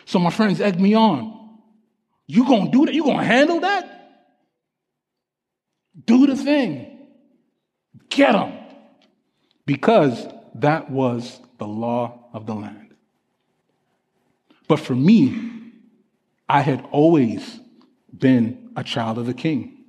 So 0.05 0.19
my 0.19 0.31
friends 0.31 0.61
egged 0.61 0.81
me 0.81 0.95
on. 0.95 1.59
You 2.27 2.45
gonna 2.47 2.71
do 2.71 2.85
that? 2.85 2.95
You 2.95 3.05
gonna 3.05 3.25
handle 3.25 3.61
that? 3.61 3.98
Do 6.09 6.27
the 6.27 6.37
thing. 6.37 6.99
Get 8.09 8.33
them. 8.33 8.55
Because 9.66 10.27
that 10.55 10.90
was 10.90 11.38
the 11.59 11.66
law 11.66 12.31
of 12.33 12.47
the 12.47 12.55
land. 12.55 12.94
But 14.66 14.81
for 14.81 14.94
me, 14.94 15.38
I 16.49 16.62
had 16.62 16.83
always 16.92 17.61
been 18.16 18.71
a 18.75 18.83
child 18.83 19.18
of 19.18 19.27
the 19.27 19.35
king. 19.35 19.85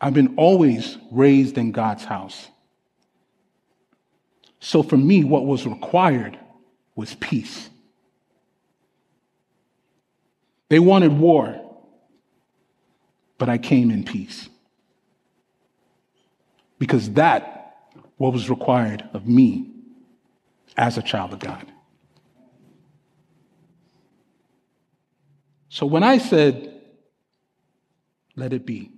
I've 0.00 0.14
been 0.14 0.34
always 0.36 0.98
raised 1.12 1.56
in 1.56 1.70
God's 1.70 2.04
house. 2.04 2.48
So 4.58 4.82
for 4.82 4.96
me, 4.96 5.22
what 5.22 5.46
was 5.46 5.64
required 5.64 6.36
was 6.96 7.14
peace. 7.14 7.70
They 10.70 10.80
wanted 10.80 11.12
war, 11.12 11.67
but 13.38 13.48
I 13.48 13.56
came 13.56 13.90
in 13.90 14.04
peace. 14.04 14.48
Because 16.78 17.10
that 17.12 17.88
what 18.16 18.32
was 18.32 18.50
required 18.50 19.08
of 19.14 19.26
me 19.26 19.70
as 20.76 20.98
a 20.98 21.02
child 21.02 21.32
of 21.32 21.38
God. 21.38 21.64
So 25.68 25.86
when 25.86 26.02
I 26.02 26.18
said, 26.18 26.74
let 28.36 28.52
it 28.52 28.66
be, 28.66 28.90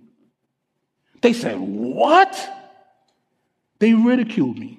they 1.21 1.33
said, 1.33 1.59
what? 1.59 2.49
They 3.79 3.95
ridiculed 3.95 4.59
me. 4.59 4.79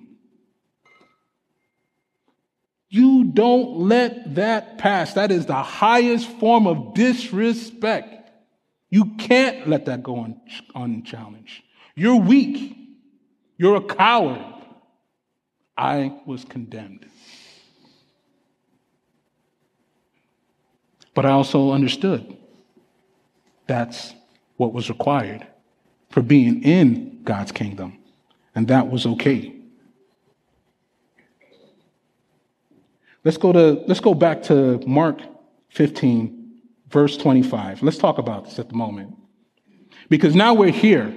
You 2.89 3.23
don't 3.23 3.87
let 3.87 4.35
that 4.35 4.77
pass. 4.77 5.13
That 5.13 5.31
is 5.31 5.45
the 5.45 5.53
highest 5.53 6.27
form 6.39 6.67
of 6.67 6.93
disrespect. 6.93 8.20
You 8.91 9.05
can't 9.17 9.67
let 9.67 9.85
that 9.85 10.03
go 10.03 10.19
un- 10.19 10.41
unchallenged. 10.75 11.63
You're 11.95 12.17
weak. 12.17 12.77
You're 13.57 13.77
a 13.77 13.81
coward. 13.81 14.45
I 15.77 16.19
was 16.25 16.43
condemned. 16.43 17.05
But 21.15 21.25
I 21.25 21.31
also 21.31 21.71
understood 21.71 22.37
that's 23.65 24.13
what 24.57 24.73
was 24.73 24.89
required 24.89 25.47
for 26.09 26.21
being 26.21 26.61
in 26.63 27.21
God's 27.23 27.51
kingdom, 27.51 27.97
and 28.53 28.67
that 28.67 28.89
was 28.89 29.05
okay. 29.05 29.55
Let's 33.23 33.37
go 33.37 33.53
to 33.53 33.83
let's 33.87 33.99
go 33.99 34.13
back 34.13 34.43
to 34.43 34.79
Mark 34.85 35.21
15 35.69 36.40
verse 36.91 37.17
25. 37.17 37.83
Let's 37.83 37.97
talk 37.97 38.17
about 38.17 38.45
this 38.45 38.59
at 38.59 38.69
the 38.69 38.75
moment. 38.75 39.15
Because 40.09 40.35
now 40.35 40.53
we're 40.53 40.71
here. 40.71 41.13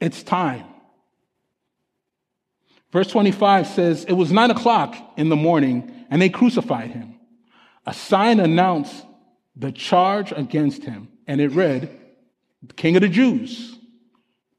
It's 0.00 0.22
time. 0.22 0.64
Verse 2.92 3.08
25 3.08 3.66
says, 3.66 4.04
It 4.04 4.12
was 4.12 4.32
nine 4.32 4.50
o'clock 4.50 4.96
in 5.16 5.28
the 5.28 5.36
morning, 5.36 6.06
and 6.10 6.20
they 6.20 6.28
crucified 6.28 6.90
him. 6.90 7.18
A 7.86 7.94
sign 7.94 8.38
announced 8.38 8.94
the 9.56 9.72
charge 9.72 10.32
against 10.32 10.84
him, 10.84 11.08
and 11.26 11.40
it 11.40 11.48
read, 11.48 11.98
King 12.76 12.96
of 12.96 13.02
the 13.02 13.08
Jews. 13.08 13.78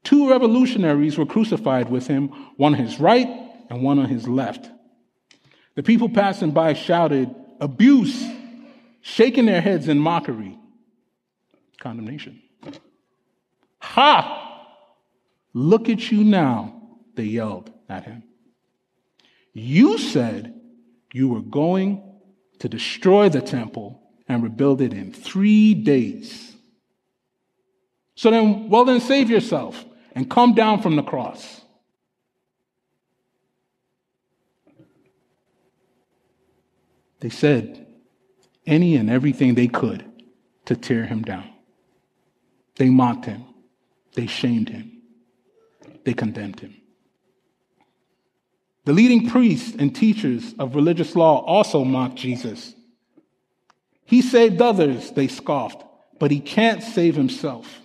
Two 0.02 0.28
revolutionaries 0.30 1.16
were 1.16 1.26
crucified 1.26 1.88
with 1.90 2.06
him, 2.06 2.28
one 2.56 2.74
on 2.74 2.80
his 2.80 3.00
right 3.00 3.28
and 3.70 3.82
one 3.82 3.98
on 3.98 4.06
his 4.06 4.28
left. 4.28 4.68
The 5.74 5.82
people 5.82 6.08
passing 6.08 6.50
by 6.50 6.74
shouted, 6.74 7.34
Abuse, 7.60 8.22
shaking 9.04 9.44
their 9.44 9.60
heads 9.60 9.86
in 9.86 9.98
mockery. 9.98 10.58
Condemnation. 11.78 12.40
Ha! 13.80 14.66
Look 15.52 15.90
at 15.90 16.10
you 16.10 16.24
now, 16.24 16.80
they 17.14 17.24
yelled 17.24 17.70
at 17.86 18.04
him. 18.04 18.22
You 19.52 19.98
said 19.98 20.58
you 21.12 21.28
were 21.28 21.42
going 21.42 22.02
to 22.60 22.68
destroy 22.68 23.28
the 23.28 23.42
temple 23.42 24.00
and 24.26 24.42
rebuild 24.42 24.80
it 24.80 24.94
in 24.94 25.12
three 25.12 25.74
days. 25.74 26.56
So 28.14 28.30
then, 28.30 28.70
well, 28.70 28.86
then 28.86 29.00
save 29.00 29.28
yourself 29.28 29.84
and 30.12 30.30
come 30.30 30.54
down 30.54 30.80
from 30.80 30.96
the 30.96 31.02
cross. 31.02 31.60
They 37.20 37.28
said 37.28 37.83
any 38.66 38.96
and 38.96 39.10
everything 39.10 39.54
they 39.54 39.68
could 39.68 40.04
to 40.66 40.76
tear 40.76 41.04
him 41.04 41.22
down. 41.22 41.48
They 42.76 42.90
mocked 42.90 43.26
him. 43.26 43.44
They 44.14 44.26
shamed 44.26 44.68
him. 44.68 45.02
They 46.04 46.14
condemned 46.14 46.60
him. 46.60 46.74
The 48.84 48.92
leading 48.92 49.30
priests 49.30 49.74
and 49.78 49.94
teachers 49.94 50.54
of 50.58 50.74
religious 50.74 51.16
law 51.16 51.42
also 51.44 51.84
mocked 51.84 52.16
Jesus. 52.16 52.74
He 54.04 54.20
saved 54.20 54.60
others, 54.60 55.10
they 55.12 55.28
scoffed, 55.28 55.82
but 56.18 56.30
he 56.30 56.40
can't 56.40 56.82
save 56.82 57.14
himself. 57.14 57.80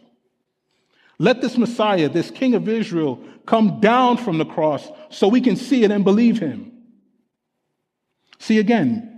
Let 1.17 1.41
this 1.41 1.57
Messiah, 1.57 2.09
this 2.09 2.31
King 2.31 2.53
of 2.55 2.67
Israel, 2.67 3.23
come 3.45 3.79
down 3.79 4.17
from 4.17 4.37
the 4.37 4.45
cross 4.45 4.89
so 5.09 5.27
we 5.27 5.41
can 5.41 5.55
see 5.55 5.83
it 5.83 5.91
and 5.91 6.03
believe 6.03 6.39
him. 6.39 6.71
See 8.39 8.59
again, 8.59 9.08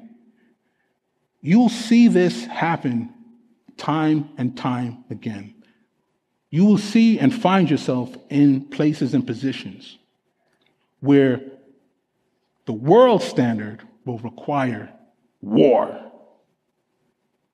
you'll 1.41 1.69
see 1.69 2.07
this 2.07 2.45
happen 2.45 3.13
time 3.77 4.29
and 4.37 4.55
time 4.55 5.03
again. 5.09 5.55
You 6.51 6.65
will 6.65 6.77
see 6.77 7.17
and 7.17 7.33
find 7.33 7.69
yourself 7.69 8.15
in 8.29 8.65
places 8.69 9.13
and 9.13 9.25
positions 9.25 9.97
where 10.99 11.41
the 12.65 12.73
world 12.73 13.23
standard 13.23 13.81
will 14.05 14.19
require 14.19 14.91
war, 15.41 16.11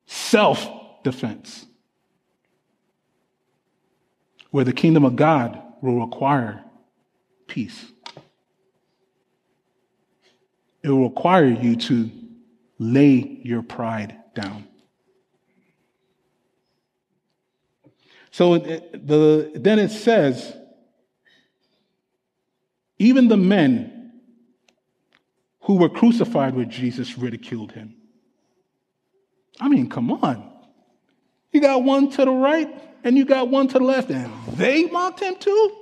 self 0.06 0.68
defense, 1.02 1.66
where 4.50 4.64
the 4.64 4.72
kingdom 4.72 5.04
of 5.04 5.16
God 5.16 5.62
will 5.80 6.04
require 6.04 6.62
peace. 7.46 7.86
It 10.82 10.90
will 10.90 11.08
require 11.08 11.46
you 11.46 11.76
to 11.76 12.10
lay 12.78 13.40
your 13.42 13.62
pride 13.62 14.16
down. 14.34 14.66
So 18.30 18.58
the, 18.58 19.50
then 19.54 19.78
it 19.78 19.90
says, 19.90 20.56
even 22.98 23.28
the 23.28 23.36
men 23.36 24.12
who 25.62 25.76
were 25.76 25.88
crucified 25.88 26.54
with 26.54 26.68
Jesus 26.68 27.18
ridiculed 27.18 27.72
him. 27.72 27.94
I 29.60 29.68
mean, 29.68 29.88
come 29.88 30.12
on. 30.12 30.50
You 31.52 31.60
got 31.60 31.82
one 31.82 32.10
to 32.10 32.24
the 32.24 32.30
right 32.30 32.68
and 33.04 33.16
you 33.16 33.24
got 33.24 33.48
one 33.48 33.68
to 33.68 33.78
the 33.78 33.84
left, 33.84 34.10
and 34.10 34.30
they 34.54 34.84
mocked 34.86 35.20
him 35.20 35.36
too? 35.36 35.76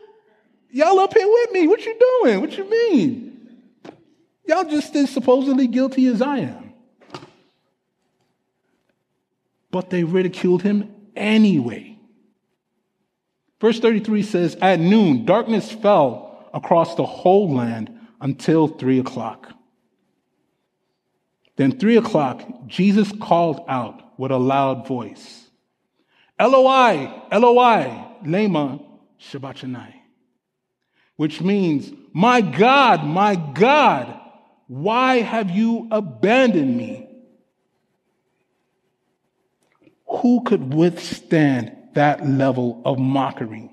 Y'all 0.70 0.98
up 0.98 1.14
here 1.14 1.26
with 1.26 1.52
me. 1.52 1.66
What 1.66 1.84
you 1.84 1.96
doing? 1.98 2.40
What 2.40 2.56
you 2.56 2.68
mean? 2.68 3.56
Y'all 4.44 4.64
just 4.64 4.94
as 4.94 5.10
supposedly 5.10 5.66
guilty 5.66 6.06
as 6.06 6.20
I 6.20 6.38
am. 6.38 6.65
But 9.76 9.90
they 9.90 10.04
ridiculed 10.04 10.62
him 10.62 10.90
anyway. 11.14 11.98
Verse 13.60 13.78
33 13.78 14.22
says, 14.22 14.56
At 14.62 14.80
noon, 14.80 15.26
darkness 15.26 15.70
fell 15.70 16.48
across 16.54 16.94
the 16.94 17.04
whole 17.04 17.54
land 17.54 17.90
until 18.22 18.68
three 18.68 18.98
o'clock. 18.98 19.52
Then, 21.56 21.78
three 21.78 21.98
o'clock, 21.98 22.42
Jesus 22.66 23.12
called 23.20 23.66
out 23.68 24.18
with 24.18 24.30
a 24.30 24.38
loud 24.38 24.88
voice 24.88 25.50
Eloi, 26.38 27.12
Eloi, 27.30 28.02
lema 28.24 28.82
sabachthani, 29.18 29.94
which 31.16 31.42
means, 31.42 31.92
my 32.14 32.40
God, 32.40 33.04
my 33.04 33.34
God, 33.36 34.18
why 34.68 35.20
have 35.20 35.50
you 35.50 35.86
abandoned 35.90 36.78
me? 36.78 37.05
Who 40.18 40.42
could 40.44 40.74
withstand 40.74 41.76
that 41.94 42.26
level 42.26 42.82
of 42.84 42.98
mockery? 42.98 43.70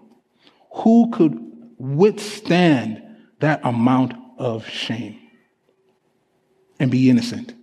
Who 0.75 1.11
could 1.11 1.37
withstand 1.77 3.01
that 3.39 3.61
amount 3.63 4.13
of 4.37 4.67
shame 4.67 5.19
and 6.79 6.89
be 6.89 7.09
innocent? 7.09 7.53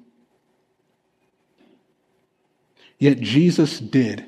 Yet 2.99 3.21
Jesus 3.21 3.81
did 3.81 4.27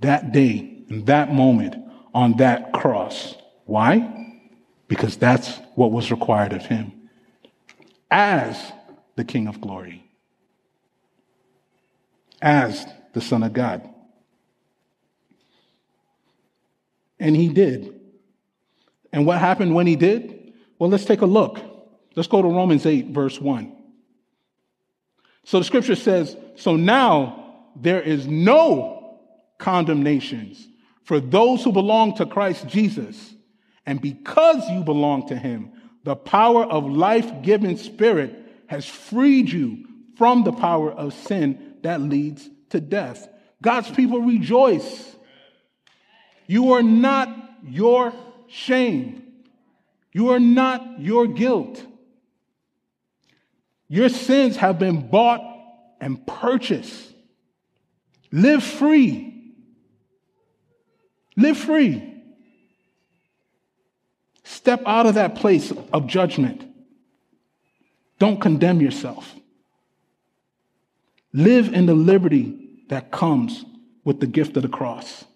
that 0.00 0.32
day, 0.32 0.84
in 0.88 1.04
that 1.04 1.32
moment, 1.32 1.76
on 2.14 2.36
that 2.38 2.72
cross. 2.72 3.34
Why? 3.64 4.34
Because 4.88 5.16
that's 5.16 5.58
what 5.74 5.92
was 5.92 6.10
required 6.10 6.52
of 6.52 6.64
him 6.64 6.92
as 8.10 8.72
the 9.16 9.24
King 9.24 9.48
of 9.48 9.60
glory, 9.60 10.05
as 12.46 12.86
the 13.12 13.20
Son 13.20 13.42
of 13.42 13.52
God. 13.52 13.92
And 17.18 17.34
he 17.34 17.48
did. 17.48 17.92
And 19.12 19.26
what 19.26 19.40
happened 19.40 19.74
when 19.74 19.88
he 19.88 19.96
did? 19.96 20.54
Well, 20.78 20.88
let's 20.88 21.04
take 21.04 21.22
a 21.22 21.26
look. 21.26 21.60
Let's 22.14 22.28
go 22.28 22.40
to 22.40 22.48
Romans 22.48 22.86
8, 22.86 23.06
verse 23.06 23.40
1. 23.40 23.76
So 25.42 25.58
the 25.58 25.64
scripture 25.64 25.96
says, 25.96 26.36
So 26.54 26.76
now 26.76 27.64
there 27.74 28.00
is 28.00 28.28
no 28.28 29.18
condemnations 29.58 30.68
for 31.02 31.18
those 31.18 31.64
who 31.64 31.72
belong 31.72 32.14
to 32.18 32.26
Christ 32.26 32.68
Jesus. 32.68 33.34
And 33.86 34.00
because 34.00 34.68
you 34.70 34.84
belong 34.84 35.26
to 35.28 35.36
him, 35.36 35.72
the 36.04 36.14
power 36.14 36.64
of 36.64 36.84
life 36.84 37.42
giving 37.42 37.76
spirit 37.76 38.36
has 38.68 38.86
freed 38.86 39.50
you 39.50 39.84
from 40.16 40.44
the 40.44 40.52
power 40.52 40.92
of 40.92 41.12
sin 41.12 41.65
that 41.86 42.00
leads 42.00 42.48
to 42.70 42.80
death. 42.80 43.28
God's 43.62 43.90
people 43.90 44.20
rejoice. 44.20 45.16
You 46.46 46.72
are 46.72 46.82
not 46.82 47.28
your 47.64 48.12
shame. 48.48 49.22
You 50.12 50.30
are 50.30 50.40
not 50.40 51.00
your 51.00 51.26
guilt. 51.26 51.84
Your 53.88 54.08
sins 54.08 54.56
have 54.56 54.78
been 54.78 55.08
bought 55.08 55.40
and 56.00 56.26
purchased. 56.26 57.12
Live 58.32 58.64
free. 58.64 59.54
Live 61.36 61.56
free. 61.56 62.14
Step 64.42 64.82
out 64.86 65.06
of 65.06 65.14
that 65.14 65.36
place 65.36 65.72
of 65.92 66.06
judgment. 66.08 66.64
Don't 68.18 68.40
condemn 68.40 68.80
yourself. 68.80 69.34
Live 71.36 71.74
in 71.74 71.84
the 71.84 71.94
liberty 71.94 72.70
that 72.88 73.10
comes 73.10 73.62
with 74.04 74.20
the 74.20 74.26
gift 74.26 74.56
of 74.56 74.62
the 74.62 74.70
cross. 74.70 75.26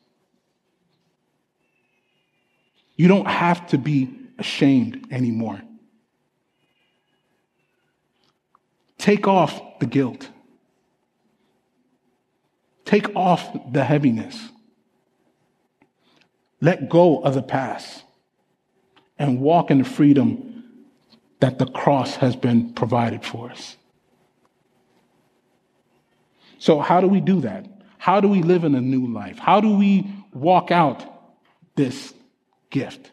You 2.96 3.06
don't 3.06 3.28
have 3.28 3.66
to 3.66 3.76
be 3.76 4.08
ashamed 4.38 5.08
anymore. 5.10 5.60
Take 8.96 9.28
off 9.28 9.78
the 9.78 9.84
guilt. 9.84 10.30
Take 12.86 13.14
off 13.14 13.70
the 13.70 13.84
heaviness. 13.84 14.48
Let 16.62 16.88
go 16.88 17.20
of 17.20 17.34
the 17.34 17.42
past 17.42 18.04
and 19.18 19.38
walk 19.38 19.70
in 19.70 19.76
the 19.76 19.84
freedom 19.84 20.64
that 21.40 21.58
the 21.58 21.66
cross 21.66 22.16
has 22.16 22.36
been 22.36 22.72
provided 22.72 23.22
for 23.22 23.50
us. 23.50 23.76
So, 26.60 26.78
how 26.78 27.00
do 27.00 27.08
we 27.08 27.20
do 27.20 27.40
that? 27.40 27.66
How 27.96 28.20
do 28.20 28.28
we 28.28 28.42
live 28.42 28.64
in 28.64 28.74
a 28.74 28.82
new 28.82 29.06
life? 29.06 29.38
How 29.38 29.62
do 29.62 29.76
we 29.76 30.06
walk 30.34 30.70
out 30.70 31.02
this 31.74 32.12
gift? 32.68 33.10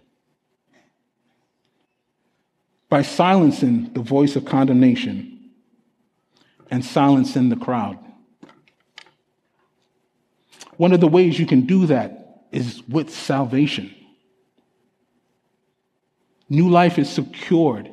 By 2.90 3.04
silencing 3.04 3.94
the 3.94 4.02
voice 4.02 4.36
of 4.36 4.44
condemnation 4.44 5.52
and 6.70 6.84
silencing 6.84 7.48
the 7.48 7.56
crowd. 7.56 7.98
One 10.76 10.92
of 10.92 11.00
the 11.00 11.08
ways 11.08 11.40
you 11.40 11.46
can 11.46 11.62
do 11.62 11.86
that 11.86 12.48
is 12.52 12.84
with 12.90 13.14
salvation. 13.14 13.96
New 16.50 16.70
life 16.70 17.00
is 17.00 17.10
secured 17.10 17.90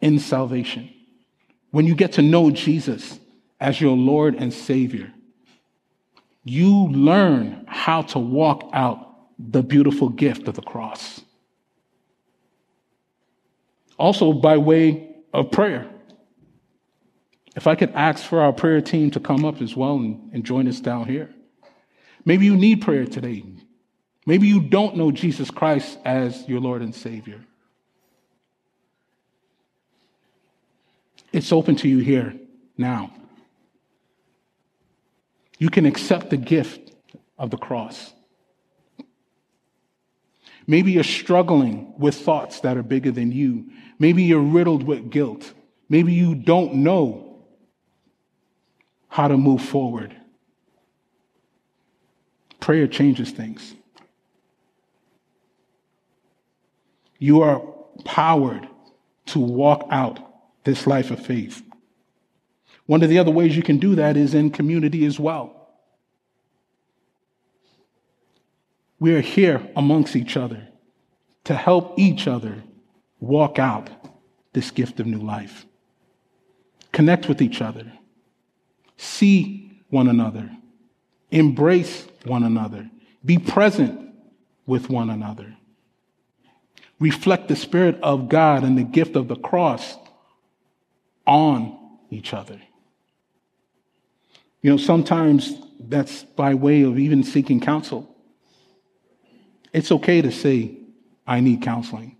in 0.00 0.18
salvation. 0.18 0.92
When 1.70 1.86
you 1.86 1.94
get 1.94 2.14
to 2.14 2.22
know 2.22 2.50
Jesus 2.50 3.20
as 3.62 3.80
your 3.80 3.96
Lord 3.96 4.34
and 4.34 4.52
Savior, 4.52 5.12
you 6.42 6.88
learn 6.88 7.64
how 7.68 8.02
to 8.02 8.18
walk 8.18 8.68
out 8.72 9.08
the 9.38 9.62
beautiful 9.62 10.08
gift 10.08 10.48
of 10.48 10.56
the 10.56 10.62
cross. 10.62 11.20
Also, 13.96 14.32
by 14.32 14.58
way 14.58 15.14
of 15.32 15.52
prayer. 15.52 15.88
If 17.54 17.68
I 17.68 17.76
could 17.76 17.90
ask 17.90 18.24
for 18.24 18.40
our 18.40 18.52
prayer 18.52 18.80
team 18.80 19.12
to 19.12 19.20
come 19.20 19.44
up 19.44 19.62
as 19.62 19.76
well 19.76 19.94
and, 19.94 20.32
and 20.32 20.44
join 20.44 20.66
us 20.66 20.80
down 20.80 21.06
here. 21.06 21.32
Maybe 22.24 22.46
you 22.46 22.56
need 22.56 22.82
prayer 22.82 23.06
today. 23.06 23.44
Maybe 24.26 24.48
you 24.48 24.60
don't 24.60 24.96
know 24.96 25.12
Jesus 25.12 25.52
Christ 25.52 25.98
as 26.04 26.48
your 26.48 26.60
Lord 26.60 26.82
and 26.82 26.94
Savior. 26.94 27.40
It's 31.32 31.52
open 31.52 31.76
to 31.76 31.88
you 31.88 31.98
here 31.98 32.34
now. 32.76 33.12
You 35.62 35.70
can 35.70 35.86
accept 35.86 36.30
the 36.30 36.36
gift 36.36 36.90
of 37.38 37.50
the 37.50 37.56
cross. 37.56 38.12
Maybe 40.66 40.90
you're 40.90 41.04
struggling 41.04 41.94
with 41.96 42.16
thoughts 42.16 42.58
that 42.62 42.76
are 42.76 42.82
bigger 42.82 43.12
than 43.12 43.30
you. 43.30 43.70
Maybe 44.00 44.24
you're 44.24 44.40
riddled 44.40 44.82
with 44.82 45.08
guilt. 45.08 45.52
Maybe 45.88 46.14
you 46.14 46.34
don't 46.34 46.74
know 46.74 47.44
how 49.06 49.28
to 49.28 49.36
move 49.36 49.62
forward. 49.62 50.16
Prayer 52.58 52.88
changes 52.88 53.30
things. 53.30 53.76
You 57.20 57.42
are 57.42 57.62
powered 58.04 58.66
to 59.26 59.38
walk 59.38 59.86
out 59.92 60.18
this 60.64 60.88
life 60.88 61.12
of 61.12 61.24
faith. 61.24 61.62
One 62.86 63.02
of 63.02 63.08
the 63.08 63.18
other 63.18 63.30
ways 63.30 63.56
you 63.56 63.62
can 63.62 63.78
do 63.78 63.94
that 63.94 64.16
is 64.16 64.34
in 64.34 64.50
community 64.50 65.04
as 65.06 65.18
well. 65.18 65.70
We 68.98 69.14
are 69.14 69.20
here 69.20 69.68
amongst 69.76 70.14
each 70.14 70.36
other 70.36 70.68
to 71.44 71.54
help 71.54 71.98
each 71.98 72.28
other 72.28 72.62
walk 73.20 73.58
out 73.58 73.90
this 74.52 74.70
gift 74.70 75.00
of 75.00 75.06
new 75.06 75.18
life. 75.18 75.66
Connect 76.92 77.28
with 77.28 77.40
each 77.40 77.62
other, 77.62 77.90
see 78.96 79.80
one 79.88 80.08
another, 80.08 80.50
embrace 81.30 82.06
one 82.24 82.42
another, 82.42 82.90
be 83.24 83.38
present 83.38 84.14
with 84.66 84.90
one 84.90 85.10
another. 85.10 85.56
Reflect 87.00 87.48
the 87.48 87.56
Spirit 87.56 87.98
of 88.02 88.28
God 88.28 88.62
and 88.62 88.78
the 88.78 88.84
gift 88.84 89.16
of 89.16 89.26
the 89.26 89.36
cross 89.36 89.96
on 91.26 91.76
each 92.10 92.32
other. 92.32 92.60
You 94.62 94.70
know, 94.70 94.76
sometimes 94.76 95.52
that's 95.80 96.22
by 96.22 96.54
way 96.54 96.82
of 96.82 96.98
even 96.98 97.24
seeking 97.24 97.60
counsel. 97.60 98.08
It's 99.72 99.90
okay 99.90 100.22
to 100.22 100.30
say, 100.30 100.78
I 101.26 101.40
need 101.40 101.62
counseling. 101.62 102.16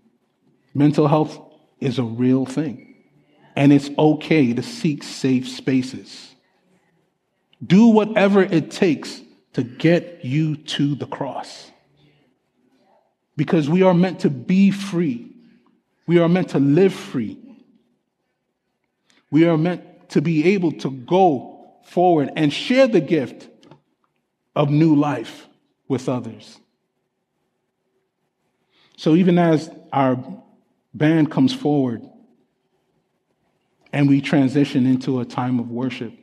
Mental 0.73 1.07
health 1.07 1.39
is 1.79 1.99
a 1.99 2.03
real 2.03 2.45
thing, 2.45 2.95
and 3.55 3.71
it's 3.71 3.89
okay 3.97 4.53
to 4.53 4.61
seek 4.61 5.03
safe 5.03 5.47
spaces. 5.47 6.35
Do 7.65 7.87
whatever 7.87 8.41
it 8.41 8.71
takes 8.71 9.21
to 9.53 9.63
get 9.63 10.25
you 10.25 10.57
to 10.57 10.95
the 10.95 11.05
cross. 11.05 11.71
Because 13.37 13.69
we 13.69 13.83
are 13.83 13.93
meant 13.93 14.21
to 14.21 14.29
be 14.29 14.71
free. 14.71 15.31
We 16.07 16.19
are 16.19 16.27
meant 16.27 16.49
to 16.49 16.59
live 16.59 16.93
free. 16.93 17.37
We 19.31 19.45
are 19.47 19.57
meant 19.57 20.09
to 20.09 20.21
be 20.21 20.53
able 20.53 20.73
to 20.73 20.91
go 20.91 21.52
forward 21.85 22.31
and 22.35 22.51
share 22.51 22.87
the 22.87 23.01
gift 23.01 23.47
of 24.55 24.69
new 24.69 24.95
life 24.95 25.47
with 25.87 26.09
others. 26.09 26.59
So 28.97 29.15
even 29.15 29.37
as 29.37 29.69
our 29.91 30.23
band 30.93 31.31
comes 31.31 31.53
forward 31.53 32.07
and 33.91 34.07
we 34.07 34.21
transition 34.21 34.85
into 34.85 35.19
a 35.19 35.25
time 35.25 35.59
of 35.59 35.69
worship, 35.69 36.13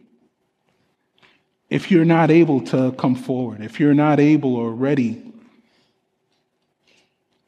if 1.68 1.90
you're 1.90 2.04
not 2.04 2.30
able 2.30 2.60
to 2.62 2.92
come 2.92 3.14
forward, 3.14 3.60
if 3.62 3.78
you're 3.78 3.94
not 3.94 4.18
able 4.18 4.56
or 4.56 4.72
ready 4.72 5.22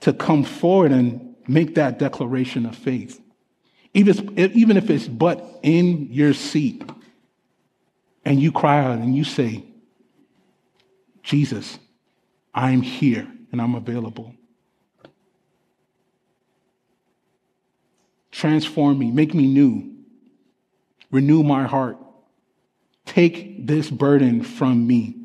to 0.01 0.12
come 0.12 0.44
forward 0.44 0.92
and 0.92 1.35
make 1.48 1.75
that 1.75 1.98
declaration 1.98 2.66
of 2.66 2.77
faith, 2.77 3.20
even 3.94 4.37
if, 4.37 4.55
even 4.55 4.77
if 4.77 4.90
it's 4.90 5.09
but 5.09 5.61
in 5.62 6.09
your 6.12 6.35
seat, 6.35 6.83
and 8.25 8.41
you 8.41 8.53
cry 8.53 8.79
out 8.79 8.99
and 8.99 9.15
you 9.17 9.25
say, 9.25 9.65
Jesus, 11.23 11.79
I'm 12.55 12.83
here 12.83 13.27
and 13.51 13.61
I'm 13.61 13.75
available. 13.75 14.35
Transform 18.31 18.99
me, 18.99 19.11
make 19.11 19.35
me 19.35 19.47
new, 19.47 19.95
renew 21.11 21.43
my 21.43 21.65
heart. 21.65 21.99
Take 23.05 23.67
this 23.67 23.91
burden 23.91 24.43
from 24.43 24.87
me. 24.87 25.17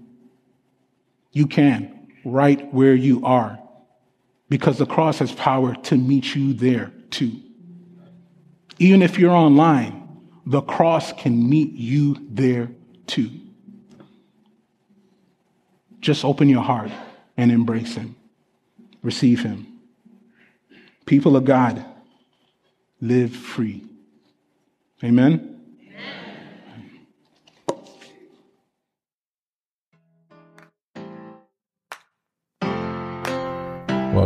You 1.31 1.47
can, 1.47 2.07
right 2.25 2.73
where 2.73 2.95
you 2.95 3.23
are, 3.23 3.59
because 4.49 4.77
the 4.77 4.85
cross 4.85 5.19
has 5.19 5.31
power 5.31 5.75
to 5.75 5.95
meet 5.95 6.35
you 6.35 6.53
there 6.53 6.91
too. 7.11 7.39
Even 8.79 9.01
if 9.01 9.17
you're 9.17 9.31
online, 9.31 10.07
the 10.45 10.61
cross 10.61 11.13
can 11.13 11.49
meet 11.49 11.73
you 11.73 12.17
there 12.29 12.69
too. 13.07 13.31
Just 15.99 16.23
open 16.23 16.49
your 16.49 16.63
heart 16.63 16.91
and 17.35 17.51
embrace 17.51 17.95
Him, 17.95 18.15
receive 19.01 19.43
Him. 19.43 19.67
People 21.05 21.35
of 21.35 21.45
God, 21.45 21.83
live 23.01 23.35
free. 23.35 23.83
Amen. 25.03 25.56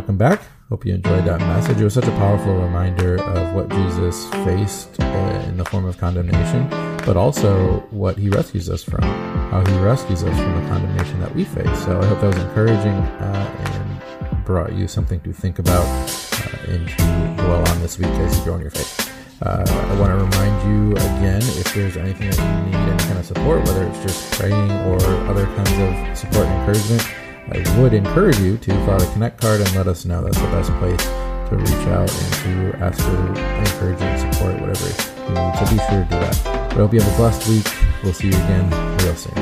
Welcome 0.01 0.17
back. 0.17 0.41
Hope 0.69 0.83
you 0.83 0.95
enjoyed 0.95 1.25
that 1.25 1.39
message. 1.41 1.79
It 1.79 1.83
was 1.83 1.93
such 1.93 2.07
a 2.07 2.11
powerful 2.17 2.55
reminder 2.55 3.21
of 3.21 3.53
what 3.53 3.69
Jesus 3.69 4.27
faced 4.43 4.99
in 4.99 5.57
the 5.57 5.65
form 5.65 5.85
of 5.85 5.99
condemnation, 5.99 6.67
but 7.05 7.17
also 7.17 7.81
what 7.91 8.17
he 8.17 8.27
rescues 8.27 8.67
us 8.67 8.83
from, 8.83 9.03
how 9.03 9.63
he 9.63 9.77
rescues 9.77 10.23
us 10.23 10.35
from 10.35 10.59
the 10.59 10.69
condemnation 10.69 11.19
that 11.19 11.35
we 11.35 11.43
face. 11.43 11.85
So 11.85 12.01
I 12.01 12.05
hope 12.07 12.19
that 12.21 12.33
was 12.33 12.43
encouraging 12.43 12.95
uh, 12.95 14.01
and 14.31 14.43
brought 14.43 14.73
you 14.73 14.87
something 14.87 15.19
to 15.19 15.31
think 15.31 15.59
about 15.59 15.85
uh, 15.85 16.71
and 16.71 16.87
to 16.87 17.43
dwell 17.43 17.69
on 17.69 17.81
this 17.81 17.99
week 17.99 18.09
as 18.09 18.35
you 18.39 18.43
grow 18.43 18.55
in 18.55 18.61
your 18.61 18.71
faith. 18.71 19.07
Uh, 19.43 19.63
I 19.67 19.99
want 19.99 20.17
to 20.17 20.25
remind 20.25 20.67
you 20.67 20.93
again 20.93 21.43
if 21.43 21.75
there's 21.75 21.95
anything 21.95 22.31
that 22.31 22.39
you 22.39 22.71
need, 22.71 22.75
any 22.75 23.03
kind 23.03 23.19
of 23.19 23.25
support, 23.27 23.59
whether 23.67 23.85
it's 23.85 24.01
just 24.01 24.31
praying 24.33 24.71
or 24.71 24.95
other 25.29 25.45
kinds 25.45 25.71
of 25.73 26.17
support 26.17 26.47
and 26.47 26.59
encouragement 26.61 27.30
I 27.51 27.81
would 27.81 27.93
encourage 27.93 28.39
you 28.39 28.57
to 28.57 28.71
file 28.85 29.01
a 29.01 29.13
Connect 29.13 29.41
card 29.41 29.59
and 29.59 29.75
let 29.75 29.87
us 29.87 30.05
know. 30.05 30.23
That's 30.23 30.39
the 30.39 30.47
best 30.47 30.71
place 30.79 31.03
to 31.49 31.57
reach 31.57 31.87
out 31.87 32.09
and 32.09 32.33
to 32.71 32.77
ask 32.83 33.03
for 33.03 33.27
encouragement, 33.59 34.33
support, 34.33 34.61
whatever 34.61 34.85
you 34.85 35.33
need. 35.35 35.55
So 35.57 35.65
be 35.69 35.77
sure 35.89 36.03
to 36.03 36.07
do 36.09 36.19
that. 36.19 36.41
But 36.43 36.71
I 36.71 36.75
hope 36.75 36.93
you 36.93 37.01
have 37.01 37.13
a 37.13 37.17
blessed 37.17 37.49
week. 37.49 37.67
We'll 38.03 38.13
see 38.13 38.27
you 38.27 38.35
again 38.35 38.69
real 38.99 39.15
soon. 39.15 39.35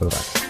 Bye 0.00 0.08
bye. 0.08 0.43